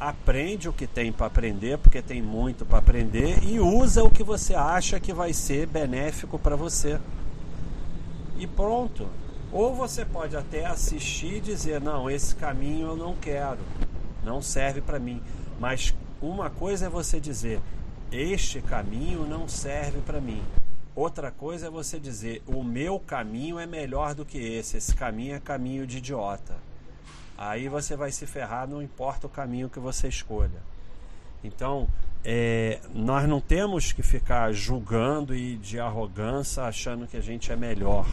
aprende 0.00 0.70
o 0.70 0.72
que 0.72 0.86
tem 0.86 1.12
para 1.12 1.26
aprender, 1.26 1.76
porque 1.76 2.00
tem 2.00 2.22
muito 2.22 2.64
para 2.64 2.78
aprender, 2.78 3.44
e 3.44 3.60
usa 3.60 4.02
o 4.02 4.10
que 4.10 4.24
você 4.24 4.54
acha 4.54 4.98
que 4.98 5.12
vai 5.12 5.34
ser 5.34 5.66
benéfico 5.66 6.38
para 6.38 6.56
você. 6.56 6.98
E 8.38 8.46
pronto. 8.46 9.06
Ou 9.54 9.72
você 9.72 10.04
pode 10.04 10.36
até 10.36 10.66
assistir 10.66 11.34
e 11.34 11.40
dizer: 11.40 11.80
não, 11.80 12.10
esse 12.10 12.34
caminho 12.34 12.88
eu 12.88 12.96
não 12.96 13.14
quero, 13.14 13.60
não 14.24 14.42
serve 14.42 14.80
para 14.80 14.98
mim. 14.98 15.22
Mas 15.60 15.94
uma 16.20 16.50
coisa 16.50 16.86
é 16.86 16.88
você 16.88 17.20
dizer: 17.20 17.60
este 18.10 18.60
caminho 18.60 19.24
não 19.24 19.46
serve 19.46 20.00
para 20.00 20.20
mim. 20.20 20.42
Outra 20.96 21.30
coisa 21.30 21.68
é 21.68 21.70
você 21.70 22.00
dizer: 22.00 22.42
o 22.48 22.64
meu 22.64 22.98
caminho 22.98 23.56
é 23.56 23.64
melhor 23.64 24.12
do 24.12 24.24
que 24.26 24.38
esse, 24.38 24.76
esse 24.76 24.92
caminho 24.92 25.36
é 25.36 25.38
caminho 25.38 25.86
de 25.86 25.98
idiota. 25.98 26.56
Aí 27.38 27.68
você 27.68 27.94
vai 27.94 28.10
se 28.10 28.26
ferrar, 28.26 28.66
não 28.66 28.82
importa 28.82 29.28
o 29.28 29.30
caminho 29.30 29.70
que 29.70 29.78
você 29.78 30.08
escolha. 30.08 30.74
Então, 31.44 31.86
é, 32.24 32.80
nós 32.92 33.28
não 33.28 33.40
temos 33.40 33.92
que 33.92 34.02
ficar 34.02 34.50
julgando 34.52 35.32
e 35.32 35.56
de 35.56 35.78
arrogância 35.78 36.64
achando 36.64 37.06
que 37.06 37.16
a 37.16 37.20
gente 37.20 37.52
é 37.52 37.56
melhor. 37.56 38.04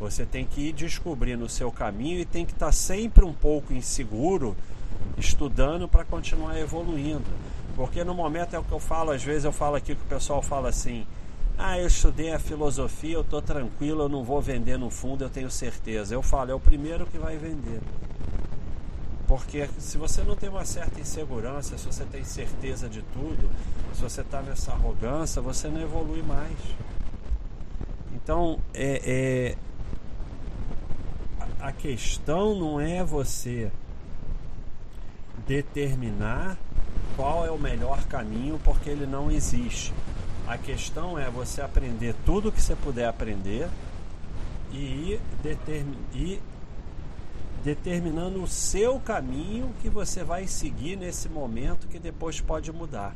Você 0.00 0.24
tem 0.24 0.46
que 0.46 0.68
ir 0.68 0.72
descobrindo 0.72 1.44
o 1.44 1.48
seu 1.48 1.70
caminho 1.70 2.18
e 2.18 2.24
tem 2.24 2.46
que 2.46 2.52
estar 2.52 2.72
sempre 2.72 3.22
um 3.22 3.34
pouco 3.34 3.74
inseguro, 3.74 4.56
estudando 5.18 5.86
para 5.86 6.04
continuar 6.04 6.58
evoluindo. 6.58 7.30
Porque 7.76 8.02
no 8.02 8.14
momento 8.14 8.54
é 8.54 8.58
o 8.58 8.64
que 8.64 8.72
eu 8.72 8.80
falo, 8.80 9.10
às 9.10 9.22
vezes 9.22 9.44
eu 9.44 9.52
falo 9.52 9.76
aqui 9.76 9.94
que 9.94 10.02
o 10.02 10.08
pessoal 10.08 10.40
fala 10.40 10.70
assim: 10.70 11.06
ah, 11.58 11.78
eu 11.78 11.86
estudei 11.86 12.32
a 12.32 12.38
filosofia, 12.38 13.14
eu 13.14 13.20
estou 13.20 13.42
tranquilo, 13.42 14.04
eu 14.04 14.08
não 14.08 14.24
vou 14.24 14.40
vender 14.40 14.78
no 14.78 14.88
fundo, 14.88 15.22
eu 15.22 15.28
tenho 15.28 15.50
certeza. 15.50 16.14
Eu 16.14 16.22
falo, 16.22 16.50
é 16.50 16.54
o 16.54 16.60
primeiro 16.60 17.04
que 17.04 17.18
vai 17.18 17.36
vender. 17.36 17.80
Porque 19.28 19.68
se 19.78 19.98
você 19.98 20.22
não 20.22 20.34
tem 20.34 20.48
uma 20.48 20.64
certa 20.64 20.98
insegurança, 20.98 21.76
se 21.76 21.84
você 21.84 22.04
tem 22.06 22.24
certeza 22.24 22.88
de 22.88 23.02
tudo, 23.12 23.50
se 23.92 24.02
você 24.02 24.22
está 24.22 24.40
nessa 24.40 24.72
arrogância, 24.72 25.42
você 25.42 25.68
não 25.68 25.80
evolui 25.80 26.22
mais. 26.22 26.56
Então, 28.14 28.58
é, 28.72 29.02
é, 29.04 29.56
a 31.60 31.72
questão 31.72 32.54
não 32.58 32.80
é 32.80 33.04
você 33.04 33.70
determinar 35.46 36.58
qual 37.16 37.44
é 37.44 37.50
o 37.50 37.58
melhor 37.58 38.02
caminho, 38.04 38.58
porque 38.64 38.88
ele 38.88 39.06
não 39.06 39.30
existe. 39.30 39.92
A 40.46 40.56
questão 40.56 41.18
é 41.18 41.30
você 41.30 41.60
aprender 41.60 42.14
tudo 42.24 42.50
que 42.50 42.60
você 42.60 42.74
puder 42.74 43.06
aprender 43.06 43.68
e 44.72 45.12
ir, 45.12 45.20
determin, 45.42 45.96
ir 46.14 46.42
determinando 47.62 48.42
o 48.42 48.48
seu 48.48 48.98
caminho 48.98 49.74
que 49.82 49.90
você 49.90 50.24
vai 50.24 50.46
seguir 50.46 50.96
nesse 50.96 51.28
momento 51.28 51.88
que 51.88 51.98
depois 51.98 52.40
pode 52.40 52.72
mudar. 52.72 53.14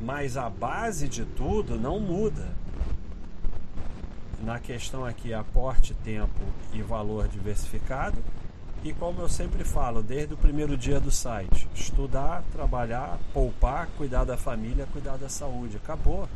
Mas 0.00 0.36
a 0.36 0.48
base 0.48 1.08
de 1.08 1.24
tudo 1.24 1.78
não 1.78 2.00
muda. 2.00 2.48
Na 4.42 4.58
questão 4.58 5.04
aqui, 5.04 5.32
aporte, 5.32 5.94
tempo 5.94 6.40
e 6.72 6.82
valor 6.82 7.28
diversificado 7.28 8.18
e 8.84 8.92
como 8.92 9.20
eu 9.20 9.28
sempre 9.28 9.62
falo, 9.62 10.02
desde 10.02 10.34
o 10.34 10.36
primeiro 10.36 10.76
dia 10.76 10.98
do 10.98 11.10
site, 11.10 11.68
estudar, 11.72 12.42
trabalhar, 12.50 13.16
poupar, 13.32 13.86
cuidar 13.96 14.24
da 14.24 14.36
família, 14.36 14.88
cuidar 14.92 15.16
da 15.16 15.28
saúde. 15.28 15.76
Acabou. 15.76 16.28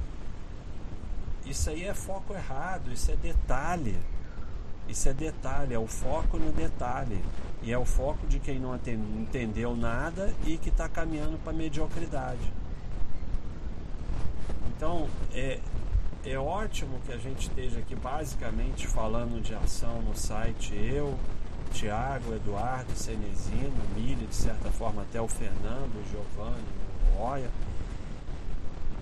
Isso 1.45 1.69
aí 1.71 1.85
é 1.85 1.93
foco 1.93 2.33
errado, 2.33 2.93
isso 2.93 3.11
é 3.11 3.17
detalhe. 3.17 3.99
Isso 4.89 5.09
é 5.09 5.13
detalhe, 5.13 5.75
é 5.75 5.79
o 5.79 5.89
foco 5.89 6.39
no 6.39 6.53
detalhe. 6.53 7.21
E 7.63 7.73
é 7.73 7.79
o 7.79 7.85
foco 7.85 8.25
de 8.29 8.39
quem 8.39 8.61
não 8.61 8.79
entendeu 9.21 9.77
nada 9.77 10.33
e 10.47 10.57
que 10.57 10.69
está 10.69 10.89
caminhando 10.89 11.37
para 11.39 11.53
a 11.53 11.57
mediocridade. 11.57 12.53
Então, 14.69 15.09
é, 15.35 15.59
é 16.30 16.38
ótimo 16.38 16.99
que 17.06 17.12
a 17.12 17.16
gente 17.16 17.49
esteja 17.49 17.78
aqui 17.78 17.95
basicamente 17.95 18.87
falando 18.87 19.40
de 19.40 19.54
ação 19.54 20.02
no 20.02 20.16
site. 20.16 20.75
Eu, 20.75 21.16
Tiago, 21.73 22.35
Eduardo, 22.35 22.92
Cenezino, 22.97 23.80
Mili, 23.95 24.26
de 24.26 24.35
certa 24.35 24.68
forma 24.71 25.02
até 25.02 25.21
o 25.21 25.28
Fernando, 25.28 25.95
o 25.95 26.11
Giovanni, 26.11 26.64
o 27.14 27.18
Roya, 27.18 27.49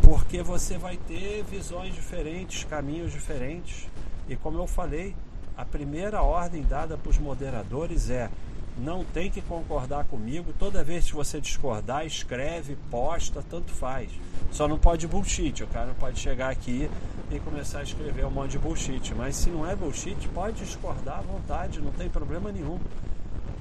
porque 0.03 0.43
você 0.43 0.77
vai 0.77 0.99
ter 0.99 1.43
visões 1.45 1.95
diferentes, 1.95 2.65
caminhos 2.65 3.11
diferentes. 3.11 3.89
E 4.29 4.37
como 4.37 4.59
eu 4.59 4.67
falei, 4.67 5.17
a 5.57 5.65
primeira 5.65 6.23
ordem 6.23 6.63
dada 6.63 6.99
para 6.99 7.11
os 7.11 7.19
moderadores 7.19 8.11
é 8.11 8.29
não 8.77 9.05
tem 9.05 9.31
que 9.31 9.41
concordar 9.41 10.05
comigo. 10.05 10.53
Toda 10.59 10.83
vez 10.83 11.07
que 11.07 11.15
você 11.15 11.41
discordar, 11.41 12.05
escreve, 12.05 12.77
posta, 12.91 13.43
tanto 13.49 13.73
faz. 13.73 14.11
Só 14.51 14.67
não 14.67 14.79
pode 14.79 15.07
bullshit. 15.07 15.63
O 15.63 15.67
cara 15.69 15.87
não 15.87 15.95
pode 15.95 16.19
chegar 16.19 16.51
aqui 16.51 16.91
e 17.31 17.39
começar 17.41 17.81
a 17.81 17.83
escrever 17.83 18.27
um 18.27 18.31
monte 18.31 18.53
de 18.53 18.59
bullshit. 18.59 19.15
Mas 19.15 19.37
se 19.37 19.51
não 19.51 19.69
é 19.69 19.77
bullshit, 19.77 20.29
pode 20.29 20.65
discordar 20.65 21.19
à 21.19 21.23
vontade, 21.23 21.81
não 21.81 21.93
tem 21.93 22.09
problema 22.09 22.51
nenhum. 22.51 22.79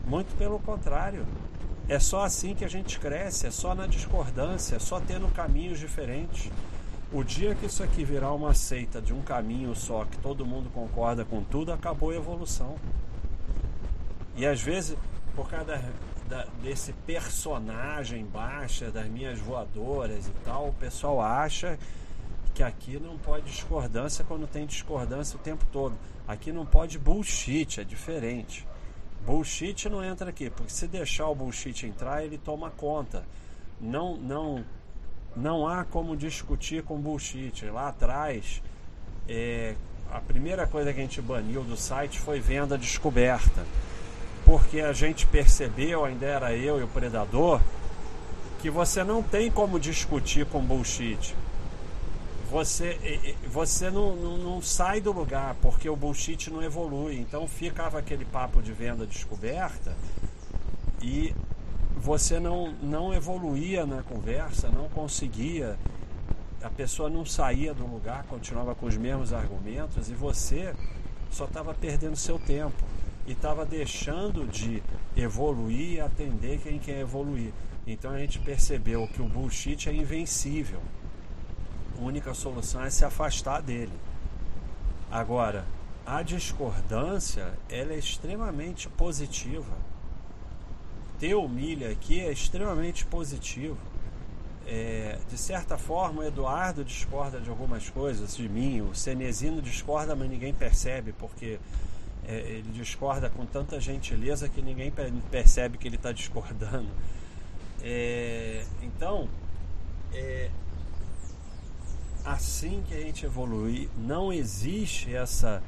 Muito 0.05 0.35
pelo 0.37 0.59
contrário. 0.59 1.25
É 1.87 1.99
só 1.99 2.23
assim 2.23 2.55
que 2.55 2.63
a 2.63 2.69
gente 2.69 2.97
cresce, 2.97 3.45
é 3.45 3.51
só 3.51 3.75
na 3.75 3.85
discordância, 3.85 4.77
é 4.77 4.79
só 4.79 4.99
tendo 4.99 5.27
caminhos 5.33 5.79
diferentes. 5.79 6.49
O 7.11 7.23
dia 7.23 7.53
que 7.53 7.65
isso 7.65 7.83
aqui 7.83 8.03
virar 8.03 8.31
uma 8.31 8.53
seita 8.53 9.01
de 9.01 9.13
um 9.13 9.21
caminho 9.21 9.75
só, 9.75 10.05
que 10.05 10.17
todo 10.17 10.45
mundo 10.45 10.71
concorda 10.73 11.23
com 11.23 11.43
tudo, 11.43 11.71
acabou 11.71 12.09
a 12.09 12.15
evolução. 12.15 12.75
E 14.35 14.45
às 14.45 14.61
vezes, 14.61 14.97
por 15.35 15.49
causa 15.49 15.65
da, 15.65 15.81
da, 16.27 16.47
desse 16.61 16.93
personagem 17.05 18.25
baixa, 18.25 18.89
das 18.91 19.07
minhas 19.07 19.39
voadoras 19.39 20.27
e 20.27 20.31
tal, 20.43 20.69
o 20.69 20.73
pessoal 20.73 21.21
acha 21.21 21.77
que 22.53 22.63
aqui 22.63 22.99
não 22.99 23.17
pode 23.17 23.45
discordância 23.45 24.23
quando 24.23 24.47
tem 24.47 24.65
discordância 24.65 25.37
o 25.37 25.39
tempo 25.39 25.65
todo. 25.71 25.95
Aqui 26.27 26.51
não 26.51 26.65
pode 26.65 26.97
bullshit, 26.97 27.81
é 27.81 27.83
diferente. 27.83 28.65
Bullshit 29.25 29.89
não 29.89 30.03
entra 30.03 30.29
aqui, 30.29 30.49
porque 30.49 30.71
se 30.71 30.87
deixar 30.87 31.27
o 31.29 31.35
bullshit 31.35 31.85
entrar, 31.85 32.23
ele 32.23 32.37
toma 32.37 32.69
conta. 32.71 33.23
Não, 33.79 34.17
não, 34.17 34.63
não 35.35 35.67
há 35.67 35.83
como 35.83 36.15
discutir 36.15 36.83
com 36.83 36.99
bullshit. 36.99 37.65
Lá 37.65 37.87
atrás, 37.89 38.61
é, 39.27 39.75
a 40.11 40.19
primeira 40.19 40.67
coisa 40.67 40.93
que 40.93 40.99
a 40.99 41.03
gente 41.03 41.21
baniu 41.21 41.63
do 41.63 41.75
site 41.75 42.19
foi 42.19 42.39
venda 42.39 42.77
descoberta. 42.77 43.65
Porque 44.45 44.81
a 44.81 44.93
gente 44.93 45.25
percebeu, 45.25 46.03
ainda 46.03 46.25
era 46.25 46.55
eu 46.55 46.79
e 46.79 46.83
o 46.83 46.87
predador, 46.87 47.61
que 48.61 48.69
você 48.69 49.03
não 49.03 49.21
tem 49.21 49.51
como 49.51 49.79
discutir 49.79 50.45
com 50.45 50.61
bullshit. 50.63 51.35
Você, 52.49 53.35
você 53.51 53.89
não, 53.89 54.15
não, 54.15 54.37
não, 54.37 54.61
sai 54.61 55.01
do 55.01 55.11
lugar 55.11 55.55
porque 55.61 55.89
o 55.89 55.95
bullshit 55.95 56.49
não 56.49 56.61
evolui. 56.61 57.19
Então 57.19 57.47
ficava 57.47 57.99
aquele 57.99 58.25
papo 58.25 58.61
de 58.61 58.71
venda 58.71 59.05
descoberta 59.05 59.95
e 61.01 61.33
você 61.97 62.39
não, 62.39 62.71
não 62.81 63.13
evoluía 63.13 63.85
na 63.85 64.03
conversa, 64.03 64.69
não 64.69 64.87
conseguia, 64.89 65.77
a 66.61 66.69
pessoa 66.69 67.09
não 67.09 67.25
saía 67.25 67.73
do 67.73 67.85
lugar, 67.85 68.23
continuava 68.29 68.75
com 68.75 68.85
os 68.85 68.95
mesmos 68.95 69.33
argumentos 69.33 70.09
e 70.09 70.13
você 70.13 70.73
só 71.31 71.45
estava 71.45 71.73
perdendo 71.73 72.15
seu 72.15 72.37
tempo 72.37 72.92
e 73.25 73.31
estava 73.31 73.65
deixando 73.65 74.45
de 74.47 74.83
evoluir 75.15 75.93
e 75.93 76.01
atender 76.01 76.59
quem 76.59 76.79
quer 76.79 76.99
evoluir. 76.99 77.51
Então 77.85 78.11
a 78.11 78.17
gente 78.17 78.39
percebeu 78.39 79.07
que 79.07 79.21
o 79.21 79.25
bullshit 79.25 79.89
é 79.89 79.93
invencível 79.93 80.81
única 82.03 82.33
solução 82.33 82.83
é 82.83 82.89
se 82.89 83.05
afastar 83.05 83.61
dele. 83.61 83.93
Agora, 85.09 85.65
a 86.05 86.21
discordância 86.21 87.53
ela 87.69 87.93
é 87.93 87.97
extremamente 87.97 88.89
positiva. 88.89 89.73
Ter 91.19 91.35
o 91.35 91.47
milha 91.47 91.91
aqui 91.91 92.19
é 92.19 92.31
extremamente 92.31 93.05
positivo. 93.05 93.77
É, 94.65 95.19
de 95.29 95.37
certa 95.37 95.77
forma, 95.77 96.21
o 96.21 96.23
Eduardo 96.23 96.83
discorda 96.83 97.39
de 97.39 97.49
algumas 97.49 97.89
coisas 97.89 98.35
de 98.35 98.47
mim, 98.47 98.81
o 98.81 98.95
Cenezino 98.95 99.61
discorda, 99.61 100.15
mas 100.15 100.29
ninguém 100.29 100.53
percebe, 100.53 101.13
porque 101.13 101.59
é, 102.27 102.35
ele 102.35 102.71
discorda 102.71 103.29
com 103.29 103.45
tanta 103.45 103.79
gentileza 103.79 104.47
que 104.47 104.61
ninguém 104.61 104.91
percebe 105.29 105.77
que 105.77 105.87
ele 105.87 105.95
está 105.95 106.11
discordando. 106.11 106.89
É, 107.85 108.63
então, 108.81 109.27
é, 110.13 110.49
assim 112.23 112.81
que 112.87 112.93
a 112.93 113.01
gente 113.01 113.25
evoluir, 113.25 113.89
não 113.97 114.31
existe 114.31 115.13
essa 115.13 115.61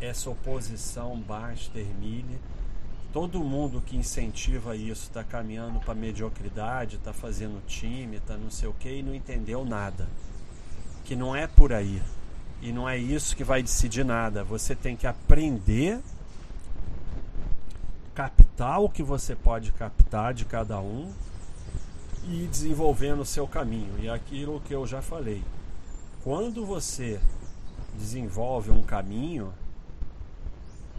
essa 0.00 0.30
oposição 0.30 1.20
Baster-Mille. 1.20 2.40
Todo 3.12 3.40
mundo 3.40 3.82
que 3.84 3.96
incentiva 3.96 4.76
isso 4.76 5.08
está 5.08 5.22
caminhando 5.22 5.80
para 5.80 5.94
mediocridade, 5.94 6.96
está 6.96 7.12
fazendo 7.12 7.60
time, 7.66 8.16
está 8.16 8.36
não 8.36 8.50
sei 8.50 8.68
o 8.68 8.72
que 8.72 8.88
e 8.88 9.02
não 9.02 9.14
entendeu 9.14 9.64
nada. 9.64 10.08
Que 11.04 11.16
não 11.16 11.34
é 11.34 11.46
por 11.46 11.72
aí. 11.72 12.00
E 12.60 12.72
não 12.72 12.88
é 12.88 12.96
isso 12.96 13.36
que 13.36 13.44
vai 13.44 13.62
decidir 13.62 14.04
nada. 14.04 14.44
Você 14.44 14.74
tem 14.74 14.96
que 14.96 15.06
aprender, 15.06 16.00
captar 18.14 18.80
o 18.80 18.88
que 18.88 19.02
você 19.02 19.34
pode 19.34 19.72
captar 19.72 20.34
de 20.34 20.44
cada 20.44 20.78
um 20.80 21.12
e 22.28 22.46
desenvolvendo 22.50 23.20
o 23.20 23.26
seu 23.26 23.46
caminho. 23.48 23.94
E 23.98 24.08
aquilo 24.08 24.60
que 24.60 24.74
eu 24.74 24.86
já 24.86 25.00
falei 25.00 25.42
quando 26.22 26.66
você 26.66 27.18
desenvolve 27.98 28.70
um 28.70 28.82
caminho, 28.82 29.52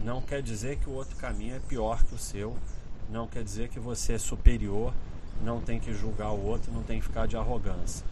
não 0.04 0.20
quer 0.20 0.42
dizer 0.42 0.78
que 0.78 0.88
o 0.88 0.92
outro 0.92 1.14
caminho 1.16 1.54
é 1.54 1.60
pior 1.60 2.02
que 2.02 2.14
o 2.14 2.18
seu, 2.18 2.56
não 3.08 3.28
quer 3.28 3.44
dizer 3.44 3.68
que 3.68 3.78
você 3.78 4.14
é 4.14 4.18
superior, 4.18 4.92
não 5.44 5.60
tem 5.60 5.78
que 5.78 5.94
julgar 5.94 6.32
o 6.32 6.44
outro, 6.44 6.72
não 6.72 6.82
tem 6.82 6.98
que 6.98 7.06
ficar 7.06 7.26
de 7.26 7.36
arrogância. 7.36 8.04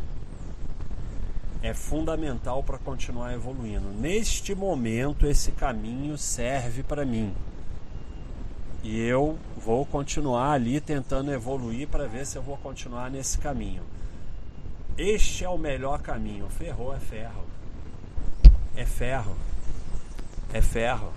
É 1.63 1.75
fundamental 1.75 2.63
para 2.63 2.79
continuar 2.79 3.35
evoluindo. 3.35 3.89
Neste 3.91 4.55
momento, 4.55 5.27
esse 5.27 5.53
caminho 5.53 6.17
serve 6.17 6.83
para 6.83 7.05
mim. 7.05 7.35
E 8.83 8.99
eu 8.99 9.39
vou 9.59 9.85
continuar 9.85 10.53
ali 10.53 10.81
tentando 10.81 11.31
evoluir 11.31 11.87
para 11.87 12.07
ver 12.07 12.25
se 12.25 12.37
eu 12.37 12.43
vou 12.43 12.57
continuar 12.57 13.11
nesse 13.11 13.37
caminho. 13.37 13.83
Este 14.97 15.45
é 15.45 15.49
o 15.49 15.59
melhor 15.59 16.01
caminho. 16.01 16.49
Ferrou 16.49 16.95
é 16.95 16.99
ferro. 16.99 17.45
É 18.75 18.87
ferro. 18.87 19.37
É 20.53 20.63
ferro. 20.63 21.13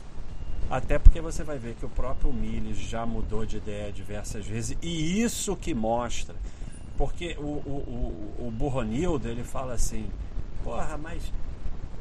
Até 0.69 0.99
porque 0.99 1.21
você 1.21 1.43
vai 1.43 1.57
ver 1.57 1.75
que 1.75 1.85
o 1.85 1.89
próprio 1.89 2.33
Miles 2.33 2.77
já 2.77 3.05
mudou 3.05 3.45
de 3.45 3.57
ideia 3.57 3.91
diversas 3.91 4.45
vezes. 4.45 4.77
E 4.81 5.21
isso 5.21 5.55
que 5.55 5.73
mostra 5.73 6.35
Porque 6.97 7.35
o, 7.39 7.41
o, 7.41 8.35
o, 8.39 8.47
o 8.47 8.51
Burronildo, 8.51 9.27
ele 9.27 9.43
fala 9.43 9.73
assim, 9.73 10.07
porra, 10.63 10.97
mas 10.97 11.31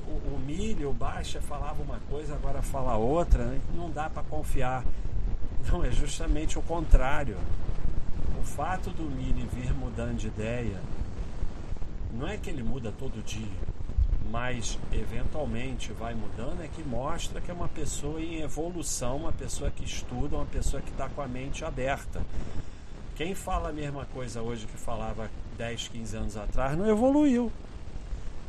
o, 0.06 0.34
o 0.34 0.42
milho, 0.44 0.90
o 0.90 0.92
baixa 0.92 1.40
falava 1.40 1.82
uma 1.82 1.98
coisa, 2.08 2.34
agora 2.34 2.62
fala 2.62 2.96
outra, 2.96 3.44
né? 3.44 3.60
não 3.74 3.90
dá 3.90 4.08
para 4.08 4.22
confiar. 4.22 4.84
Não, 5.70 5.84
é 5.84 5.90
justamente 5.90 6.58
o 6.58 6.62
contrário. 6.62 7.36
O 8.40 8.44
fato 8.44 8.90
do 8.90 9.04
milho 9.04 9.48
vir 9.48 9.72
mudando 9.72 10.16
de 10.16 10.26
ideia, 10.26 10.80
não 12.12 12.26
é 12.26 12.36
que 12.36 12.50
ele 12.50 12.62
muda 12.62 12.92
todo 12.98 13.24
dia, 13.24 13.46
mas 14.30 14.78
eventualmente 14.92 15.92
vai 15.92 16.14
mudando, 16.14 16.62
é 16.62 16.68
que 16.68 16.82
mostra 16.82 17.40
que 17.40 17.50
é 17.50 17.54
uma 17.54 17.68
pessoa 17.68 18.20
em 18.20 18.40
evolução, 18.40 19.18
uma 19.18 19.32
pessoa 19.32 19.70
que 19.70 19.84
estuda, 19.84 20.36
uma 20.36 20.46
pessoa 20.46 20.82
que 20.82 20.90
está 20.90 21.08
com 21.08 21.22
a 21.22 21.28
mente 21.28 21.64
aberta. 21.64 22.22
Quem 23.14 23.34
fala 23.34 23.68
a 23.68 23.72
mesma 23.72 24.04
coisa 24.06 24.42
hoje 24.42 24.66
que 24.66 24.76
falava 24.76 25.30
10, 25.56 25.88
15 25.88 26.16
anos 26.16 26.36
atrás 26.36 26.76
não 26.76 26.88
evoluiu. 26.88 27.52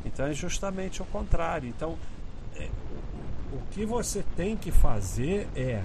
Então 0.06 0.26
é 0.26 0.34
justamente 0.34 1.02
o 1.02 1.06
contrário. 1.06 1.70
Então, 1.70 1.98
é, 2.56 2.70
o 3.52 3.60
que 3.72 3.86
você 3.86 4.24
tem 4.36 4.58
que 4.58 4.72
fazer 4.72 5.48
é 5.56 5.84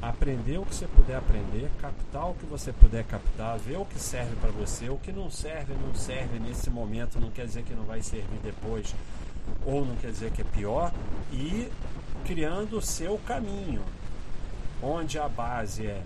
aprender 0.00 0.58
o 0.58 0.64
que 0.64 0.74
você 0.74 0.86
puder 0.86 1.16
aprender, 1.16 1.70
captar 1.80 2.30
o 2.30 2.34
que 2.34 2.46
você 2.46 2.72
puder 2.72 3.04
captar, 3.04 3.58
ver 3.58 3.78
o 3.78 3.84
que 3.84 3.98
serve 3.98 4.36
para 4.36 4.50
você, 4.50 4.88
o 4.88 4.96
que 4.96 5.10
não 5.10 5.30
serve, 5.30 5.74
não 5.74 5.94
serve 5.94 6.38
nesse 6.38 6.70
momento, 6.70 7.18
não 7.18 7.30
quer 7.30 7.46
dizer 7.46 7.64
que 7.64 7.74
não 7.74 7.84
vai 7.84 8.00
servir 8.00 8.38
depois, 8.42 8.94
ou 9.66 9.84
não 9.84 9.96
quer 9.96 10.12
dizer 10.12 10.30
que 10.30 10.42
é 10.42 10.44
pior, 10.44 10.92
e 11.32 11.68
criando 12.24 12.78
o 12.78 12.82
seu 12.82 13.18
caminho, 13.18 13.82
onde 14.80 15.18
a 15.18 15.28
base 15.28 15.86
é 15.86 16.02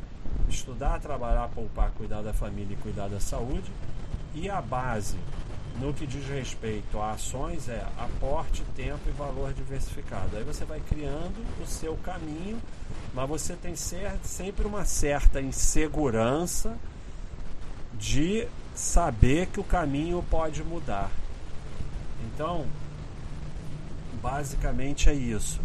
estudar, 0.49 0.99
trabalhar, 1.01 1.49
poupar, 1.49 1.91
cuidar 1.91 2.23
da 2.23 2.33
família 2.33 2.73
e 2.73 2.83
cuidar 2.83 3.09
da 3.09 3.21
saúde, 3.21 3.71
e 4.35 4.49
a 4.49 4.63
base 4.63 5.19
no 5.81 5.93
que 5.93 6.07
diz 6.07 6.27
respeito 6.27 7.01
a 7.01 7.13
ações 7.13 7.69
é 7.69 7.85
aporte, 7.99 8.63
tempo 8.77 9.01
e 9.09 9.13
valor 9.13 9.53
diversificado. 9.53 10.37
Aí 10.37 10.45
você 10.45 10.65
vai 10.65 10.81
criando 10.81 11.45
o 11.63 11.67
seu 11.67 11.97
caminho, 11.97 12.61
mas 13.15 13.29
você 13.29 13.55
tem 13.55 13.75
sempre 13.77 14.67
uma 14.67 14.85
certa 14.85 15.41
insegurança 15.41 16.77
de 17.95 18.47
saber 18.75 19.47
que 19.47 19.61
o 19.61 19.65
caminho 19.65 20.25
pode 20.31 20.63
mudar. 20.63 21.11
Então, 22.27 22.67
basicamente 24.21 25.09
é 25.09 25.15
isso. 25.15 25.61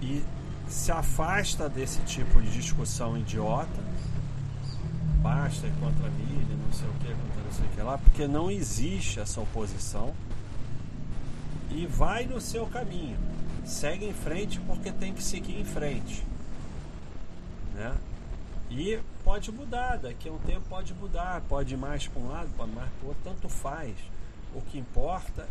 E 0.00 0.22
se 0.68 0.90
afasta 0.90 1.68
desse 1.68 2.00
tipo 2.00 2.40
de 2.40 2.50
discussão 2.50 3.16
idiota 3.16 3.80
basta 5.22 5.70
contra 5.80 6.06
a 6.06 6.10
milha, 6.10 6.56
não 6.56 6.72
sei 6.72 6.88
o 6.88 6.92
que, 6.94 7.06
contra 7.06 7.42
não 7.44 7.52
sei 7.52 7.66
o 7.66 7.68
que 7.68 7.82
lá, 7.82 7.98
porque 7.98 8.26
não 8.26 8.50
existe 8.50 9.20
essa 9.20 9.40
oposição. 9.40 10.12
E 11.70 11.86
vai 11.86 12.24
no 12.24 12.40
seu 12.40 12.66
caminho. 12.66 13.16
Segue 13.64 14.04
em 14.04 14.12
frente 14.12 14.60
porque 14.60 14.90
tem 14.90 15.14
que 15.14 15.22
seguir 15.22 15.58
em 15.58 15.64
frente. 15.64 16.24
Né? 17.74 17.94
E 18.70 18.98
pode 19.24 19.52
mudar, 19.52 19.98
daqui 19.98 20.28
a 20.28 20.32
um 20.32 20.38
tempo 20.38 20.62
pode 20.68 20.92
mudar, 20.94 21.40
pode 21.48 21.74
ir 21.74 21.76
mais 21.76 22.06
para 22.06 22.20
um 22.20 22.28
lado, 22.28 22.48
pode 22.56 22.72
mais 22.72 22.88
para 22.90 23.04
o 23.04 23.08
outro, 23.08 23.22
tanto 23.22 23.48
faz. 23.48 23.94
O 24.54 24.60
que 24.60 24.78
importa 24.78 25.46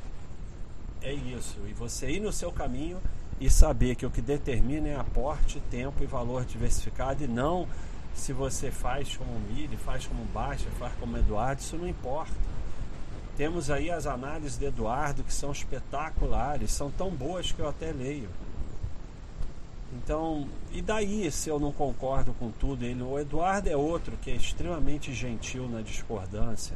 é 1.01 1.13
isso. 1.13 1.57
E 1.67 1.73
você 1.73 2.09
ir 2.09 2.19
no 2.19 2.31
seu 2.31 2.51
caminho 2.51 2.99
e 3.39 3.49
saber 3.49 3.95
que 3.95 4.05
o 4.05 4.11
que 4.11 4.21
determina 4.21 4.89
é 4.89 4.95
aporte, 4.95 5.59
tempo 5.71 6.03
e 6.03 6.05
valor 6.05 6.45
diversificado 6.45 7.23
e 7.23 7.27
não 7.27 7.67
se 8.13 8.33
você 8.33 8.71
faz 8.71 9.15
como 9.15 9.39
Mili, 9.39 9.77
faz 9.77 10.05
como 10.05 10.23
Baixa, 10.25 10.69
faz 10.77 10.93
como 10.99 11.17
Eduardo, 11.17 11.61
isso 11.61 11.77
não 11.77 11.87
importa. 11.87 12.33
Temos 13.37 13.71
aí 13.71 13.89
as 13.89 14.05
análises 14.05 14.57
de 14.57 14.65
Eduardo 14.65 15.23
que 15.23 15.33
são 15.33 15.51
espetaculares, 15.51 16.71
são 16.71 16.91
tão 16.91 17.09
boas 17.09 17.51
que 17.51 17.59
eu 17.59 17.69
até 17.69 17.91
leio. 17.91 18.29
Então, 19.93 20.47
e 20.71 20.81
daí 20.81 21.29
se 21.31 21.49
eu 21.49 21.59
não 21.59 21.71
concordo 21.71 22.33
com 22.33 22.49
tudo? 22.51 22.85
Ele, 22.85 23.01
o 23.01 23.19
Eduardo 23.19 23.69
é 23.69 23.75
outro 23.75 24.17
que 24.21 24.31
é 24.31 24.35
extremamente 24.35 25.13
gentil 25.13 25.67
na 25.67 25.81
discordância. 25.81 26.75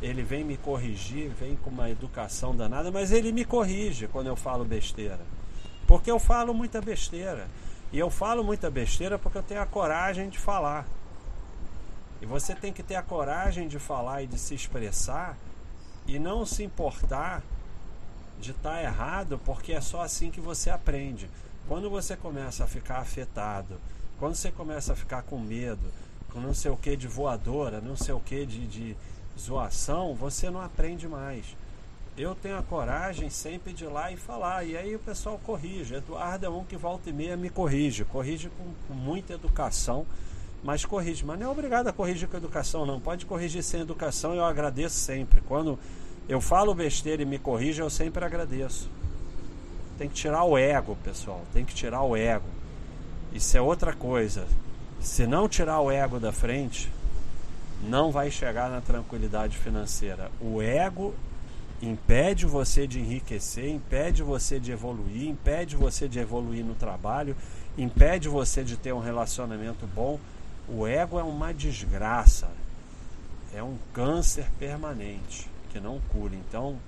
Ele 0.00 0.22
vem 0.22 0.44
me 0.44 0.56
corrigir, 0.56 1.30
vem 1.30 1.56
com 1.56 1.70
uma 1.70 1.90
educação 1.90 2.54
danada, 2.54 2.90
mas 2.90 3.12
ele 3.12 3.32
me 3.32 3.44
corrige 3.44 4.06
quando 4.08 4.26
eu 4.26 4.36
falo 4.36 4.64
besteira. 4.64 5.20
Porque 5.86 6.10
eu 6.10 6.18
falo 6.18 6.54
muita 6.54 6.80
besteira. 6.80 7.48
E 7.92 7.98
eu 7.98 8.10
falo 8.10 8.42
muita 8.42 8.70
besteira 8.70 9.18
porque 9.18 9.38
eu 9.38 9.42
tenho 9.42 9.62
a 9.62 9.66
coragem 9.66 10.28
de 10.28 10.38
falar. 10.38 10.86
E 12.20 12.26
você 12.26 12.54
tem 12.54 12.72
que 12.72 12.82
ter 12.82 12.96
a 12.96 13.02
coragem 13.02 13.68
de 13.68 13.78
falar 13.78 14.22
e 14.22 14.26
de 14.26 14.38
se 14.38 14.54
expressar 14.54 15.36
e 16.06 16.18
não 16.18 16.44
se 16.44 16.62
importar 16.62 17.42
de 18.40 18.50
estar 18.50 18.74
tá 18.74 18.82
errado, 18.82 19.40
porque 19.44 19.72
é 19.72 19.80
só 19.80 20.02
assim 20.02 20.30
que 20.30 20.40
você 20.40 20.70
aprende. 20.70 21.30
Quando 21.68 21.88
você 21.88 22.16
começa 22.16 22.64
a 22.64 22.66
ficar 22.66 22.98
afetado, 22.98 23.80
quando 24.18 24.34
você 24.34 24.50
começa 24.50 24.92
a 24.92 24.96
ficar 24.96 25.22
com 25.22 25.38
medo, 25.38 25.92
com 26.30 26.40
não 26.40 26.52
sei 26.52 26.70
o 26.70 26.76
que 26.76 26.96
de 26.96 27.06
voadora, 27.06 27.80
não 27.80 27.96
sei 27.96 28.14
o 28.14 28.20
que 28.20 28.44
de, 28.44 28.66
de 28.66 28.96
zoação, 29.38 30.14
você 30.14 30.50
não 30.50 30.60
aprende 30.60 31.08
mais 31.08 31.56
eu 32.16 32.34
tenho 32.34 32.56
a 32.56 32.62
coragem 32.62 33.28
sempre 33.28 33.72
de 33.72 33.84
ir 33.84 33.88
lá 33.88 34.12
e 34.12 34.16
falar. 34.16 34.64
E 34.64 34.76
aí 34.76 34.94
o 34.94 35.00
pessoal 35.00 35.38
corrige. 35.42 35.94
Eduardo 35.94 36.46
é 36.46 36.48
um 36.48 36.64
que 36.64 36.76
volta 36.76 37.10
e 37.10 37.12
meia 37.12 37.36
me 37.36 37.50
corrige. 37.50 38.04
Corrige 38.04 38.50
com, 38.88 38.94
muita 38.94 39.32
educação, 39.32 40.06
mas 40.62 40.84
corrige. 40.84 41.24
Mas 41.24 41.38
não 41.38 41.48
é 41.48 41.50
obrigado 41.50 41.88
a 41.88 41.92
corrigir 41.92 42.28
com 42.28 42.36
educação, 42.36 42.86
não. 42.86 43.00
Pode 43.00 43.26
corrigir 43.26 43.64
sem 43.64 43.80
educação, 43.80 44.32
eu 44.34 44.44
agradeço 44.44 44.96
sempre. 44.96 45.40
Quando 45.40 45.76
eu 46.28 46.40
falo 46.40 46.72
besteira 46.72 47.22
e 47.22 47.26
me 47.26 47.38
corrige, 47.38 47.82
eu 47.82 47.90
sempre 47.90 48.24
agradeço. 48.24 48.88
Tem 49.98 50.08
que 50.08 50.14
tirar 50.14 50.44
o 50.44 50.56
ego, 50.56 50.96
pessoal. 51.02 51.42
Tem 51.52 51.64
que 51.64 51.74
tirar 51.74 52.02
o 52.02 52.16
ego. 52.16 52.46
Isso 53.32 53.56
é 53.56 53.60
outra 53.60 53.92
coisa. 53.92 54.46
Se 55.00 55.26
não 55.26 55.48
tirar 55.48 55.80
o 55.80 55.90
ego 55.90 56.20
da 56.20 56.32
frente, 56.32 56.90
não 57.82 58.12
vai 58.12 58.30
chegar 58.30 58.70
na 58.70 58.80
tranquilidade 58.80 59.58
financeira. 59.58 60.30
O 60.40 60.62
ego 60.62 61.12
impede 61.84 62.46
você 62.46 62.86
de 62.86 63.00
enriquecer, 63.00 63.68
impede 63.68 64.22
você 64.22 64.58
de 64.58 64.72
evoluir, 64.72 65.28
impede 65.28 65.76
você 65.76 66.08
de 66.08 66.18
evoluir 66.18 66.64
no 66.64 66.74
trabalho, 66.74 67.36
impede 67.76 68.28
você 68.28 68.64
de 68.64 68.76
ter 68.76 68.92
um 68.92 69.00
relacionamento 69.00 69.86
bom. 69.86 70.18
O 70.68 70.86
ego 70.86 71.18
é 71.18 71.22
uma 71.22 71.52
desgraça, 71.52 72.50
é 73.52 73.62
um 73.62 73.76
câncer 73.92 74.46
permanente 74.58 75.48
que 75.70 75.78
não 75.78 76.00
cura. 76.12 76.34
Então, 76.34 76.78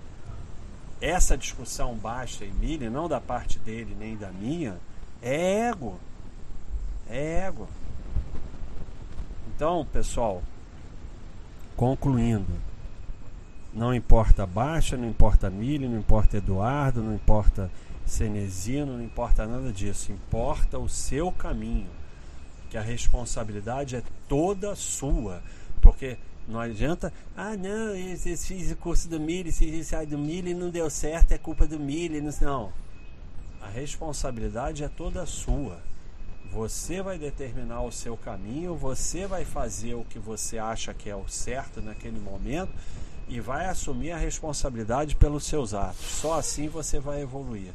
essa 1.01 1.37
discussão 1.37 1.95
baixa, 1.95 2.45
Emília, 2.45 2.89
não 2.89 3.09
da 3.09 3.21
parte 3.21 3.59
dele 3.59 3.95
nem 3.99 4.17
da 4.17 4.31
minha, 4.31 4.79
é 5.21 5.69
ego. 5.69 5.99
É 7.09 7.47
ego. 7.47 7.69
Então, 9.55 9.87
pessoal, 9.93 10.43
concluindo, 11.77 12.53
não 13.77 13.95
importa 13.95 14.47
Baixa, 14.47 14.97
não 14.97 15.07
importa 15.07 15.51
Milho, 15.51 15.89
não 15.89 15.99
importa 15.99 16.39
Eduardo, 16.39 17.03
não 17.03 17.15
importa 17.15 17.71
Cenezino, 18.07 18.97
não 18.97 19.05
importa 19.05 19.47
nada 19.47 19.71
disso. 19.71 20.11
Importa 20.11 20.79
o 20.79 20.89
seu 20.89 21.31
caminho. 21.31 21.91
Que 22.71 22.79
a 22.79 22.81
responsabilidade 22.81 23.95
é 23.95 24.03
toda 24.27 24.75
sua. 24.75 25.43
Porque 25.83 26.17
não 26.49 26.59
adianta, 26.59 27.13
ah 27.37 27.55
não, 27.55 27.95
eu, 27.95 28.17
fiz 28.17 28.71
o 28.73 28.77
curso 28.77 29.09
do 29.09 29.21
milho, 29.21 29.53
se 29.53 29.85
sai 29.85 30.07
do 30.07 30.17
milho 30.17 30.49
e 30.49 30.55
não 30.55 30.71
deu 30.71 30.89
certo, 30.89 31.33
é 31.33 31.39
culpa 31.39 31.67
do 31.67 31.79
milho. 31.79 32.23
Não. 32.41 32.73
A 33.61 33.69
responsabilidade 33.69 34.85
é 34.85 34.89
toda 34.89 35.27
sua. 35.27 35.83
Você 36.51 37.03
vai 37.03 37.19
determinar 37.19 37.83
o 37.83 37.93
seu 37.93 38.17
caminho, 38.17 38.75
você 38.75 39.27
vai 39.27 39.45
fazer 39.45 39.95
o 39.95 40.05
que 40.05 40.19
você 40.19 40.57
acha 40.57 40.95
que 40.95 41.11
é 41.11 41.17
o 41.17 41.29
certo 41.29 41.83
naquele 41.83 42.19
momento 42.19 42.73
e 43.29 43.41
vai 43.41 43.67
assumir 43.67 44.13
a 44.13 44.17
responsabilidade 44.17 45.17
pelos 45.17 45.45
seus 45.45 45.75
atos. 45.75 46.01
Só 46.01 46.39
assim 46.39 46.69
você 46.69 47.01
vai 47.01 47.23
evoluir. 47.23 47.73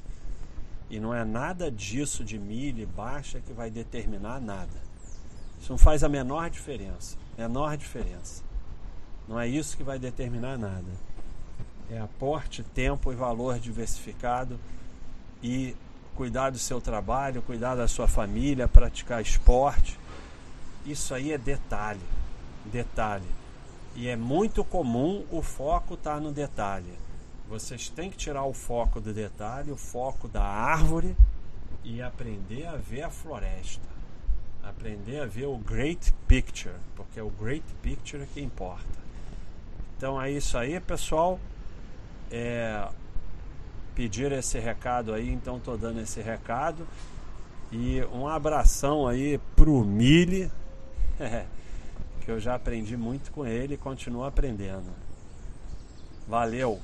E 0.89 0.99
não 0.99 1.13
é 1.13 1.23
nada 1.23 1.69
disso 1.69 2.23
de 2.23 2.37
milha 2.37 2.83
e 2.83 2.85
baixa 2.85 3.39
que 3.39 3.53
vai 3.53 3.69
determinar 3.69 4.39
nada. 4.41 4.91
Isso 5.61 5.71
não 5.71 5.77
faz 5.77 6.03
a 6.03 6.09
menor 6.09 6.49
diferença. 6.49 7.17
Menor 7.37 7.77
diferença. 7.77 8.43
Não 9.27 9.39
é 9.39 9.47
isso 9.47 9.77
que 9.77 9.83
vai 9.83 9.99
determinar 9.99 10.57
nada. 10.57 10.91
É 11.89 11.99
aporte, 11.99 12.63
tempo 12.63 13.11
e 13.11 13.15
valor 13.15 13.59
diversificado 13.59 14.59
e 15.43 15.75
cuidar 16.15 16.49
do 16.49 16.59
seu 16.59 16.79
trabalho, 16.79 17.41
cuidar 17.41 17.75
da 17.75 17.87
sua 17.87 18.07
família, 18.07 18.67
praticar 18.67 19.21
esporte. 19.21 19.99
Isso 20.85 21.13
aí 21.13 21.31
é 21.31 21.37
detalhe. 21.37 22.01
Detalhe 22.65 23.40
e 23.95 24.07
é 24.07 24.15
muito 24.15 24.63
comum 24.63 25.25
o 25.31 25.41
foco 25.41 25.95
estar 25.95 26.15
tá 26.15 26.19
no 26.19 26.31
detalhe. 26.31 26.93
Vocês 27.47 27.89
têm 27.89 28.09
que 28.09 28.17
tirar 28.17 28.45
o 28.45 28.53
foco 28.53 29.01
do 29.01 29.13
detalhe, 29.13 29.71
o 29.71 29.77
foco 29.77 30.27
da 30.27 30.43
árvore 30.43 31.15
e 31.83 32.01
aprender 32.01 32.65
a 32.65 32.77
ver 32.77 33.03
a 33.03 33.09
floresta. 33.09 33.89
Aprender 34.63 35.19
a 35.19 35.25
ver 35.25 35.47
o 35.47 35.57
great 35.57 36.13
picture, 36.27 36.75
porque 36.95 37.19
é 37.19 37.23
o 37.23 37.29
great 37.29 37.65
picture 37.81 38.25
que 38.27 38.39
importa. 38.39 39.01
Então 39.97 40.21
é 40.21 40.31
isso 40.31 40.57
aí, 40.57 40.79
pessoal. 40.79 41.39
É, 42.31 42.87
pedir 43.95 44.31
esse 44.31 44.57
recado 44.57 45.13
aí, 45.13 45.29
então 45.29 45.59
tô 45.59 45.75
dando 45.75 45.99
esse 45.99 46.21
recado. 46.21 46.87
E 47.71 48.01
um 48.13 48.27
abração 48.27 49.07
aí 49.07 49.39
pro 49.55 49.83
Mili, 49.83 50.51
que 52.21 52.31
eu 52.31 52.39
já 52.39 52.55
aprendi 52.55 52.95
muito 52.95 53.31
com 53.31 53.45
ele 53.45 53.73
e 53.73 53.77
continuo 53.77 54.23
aprendendo. 54.23 54.91
Valeu! 56.27 56.79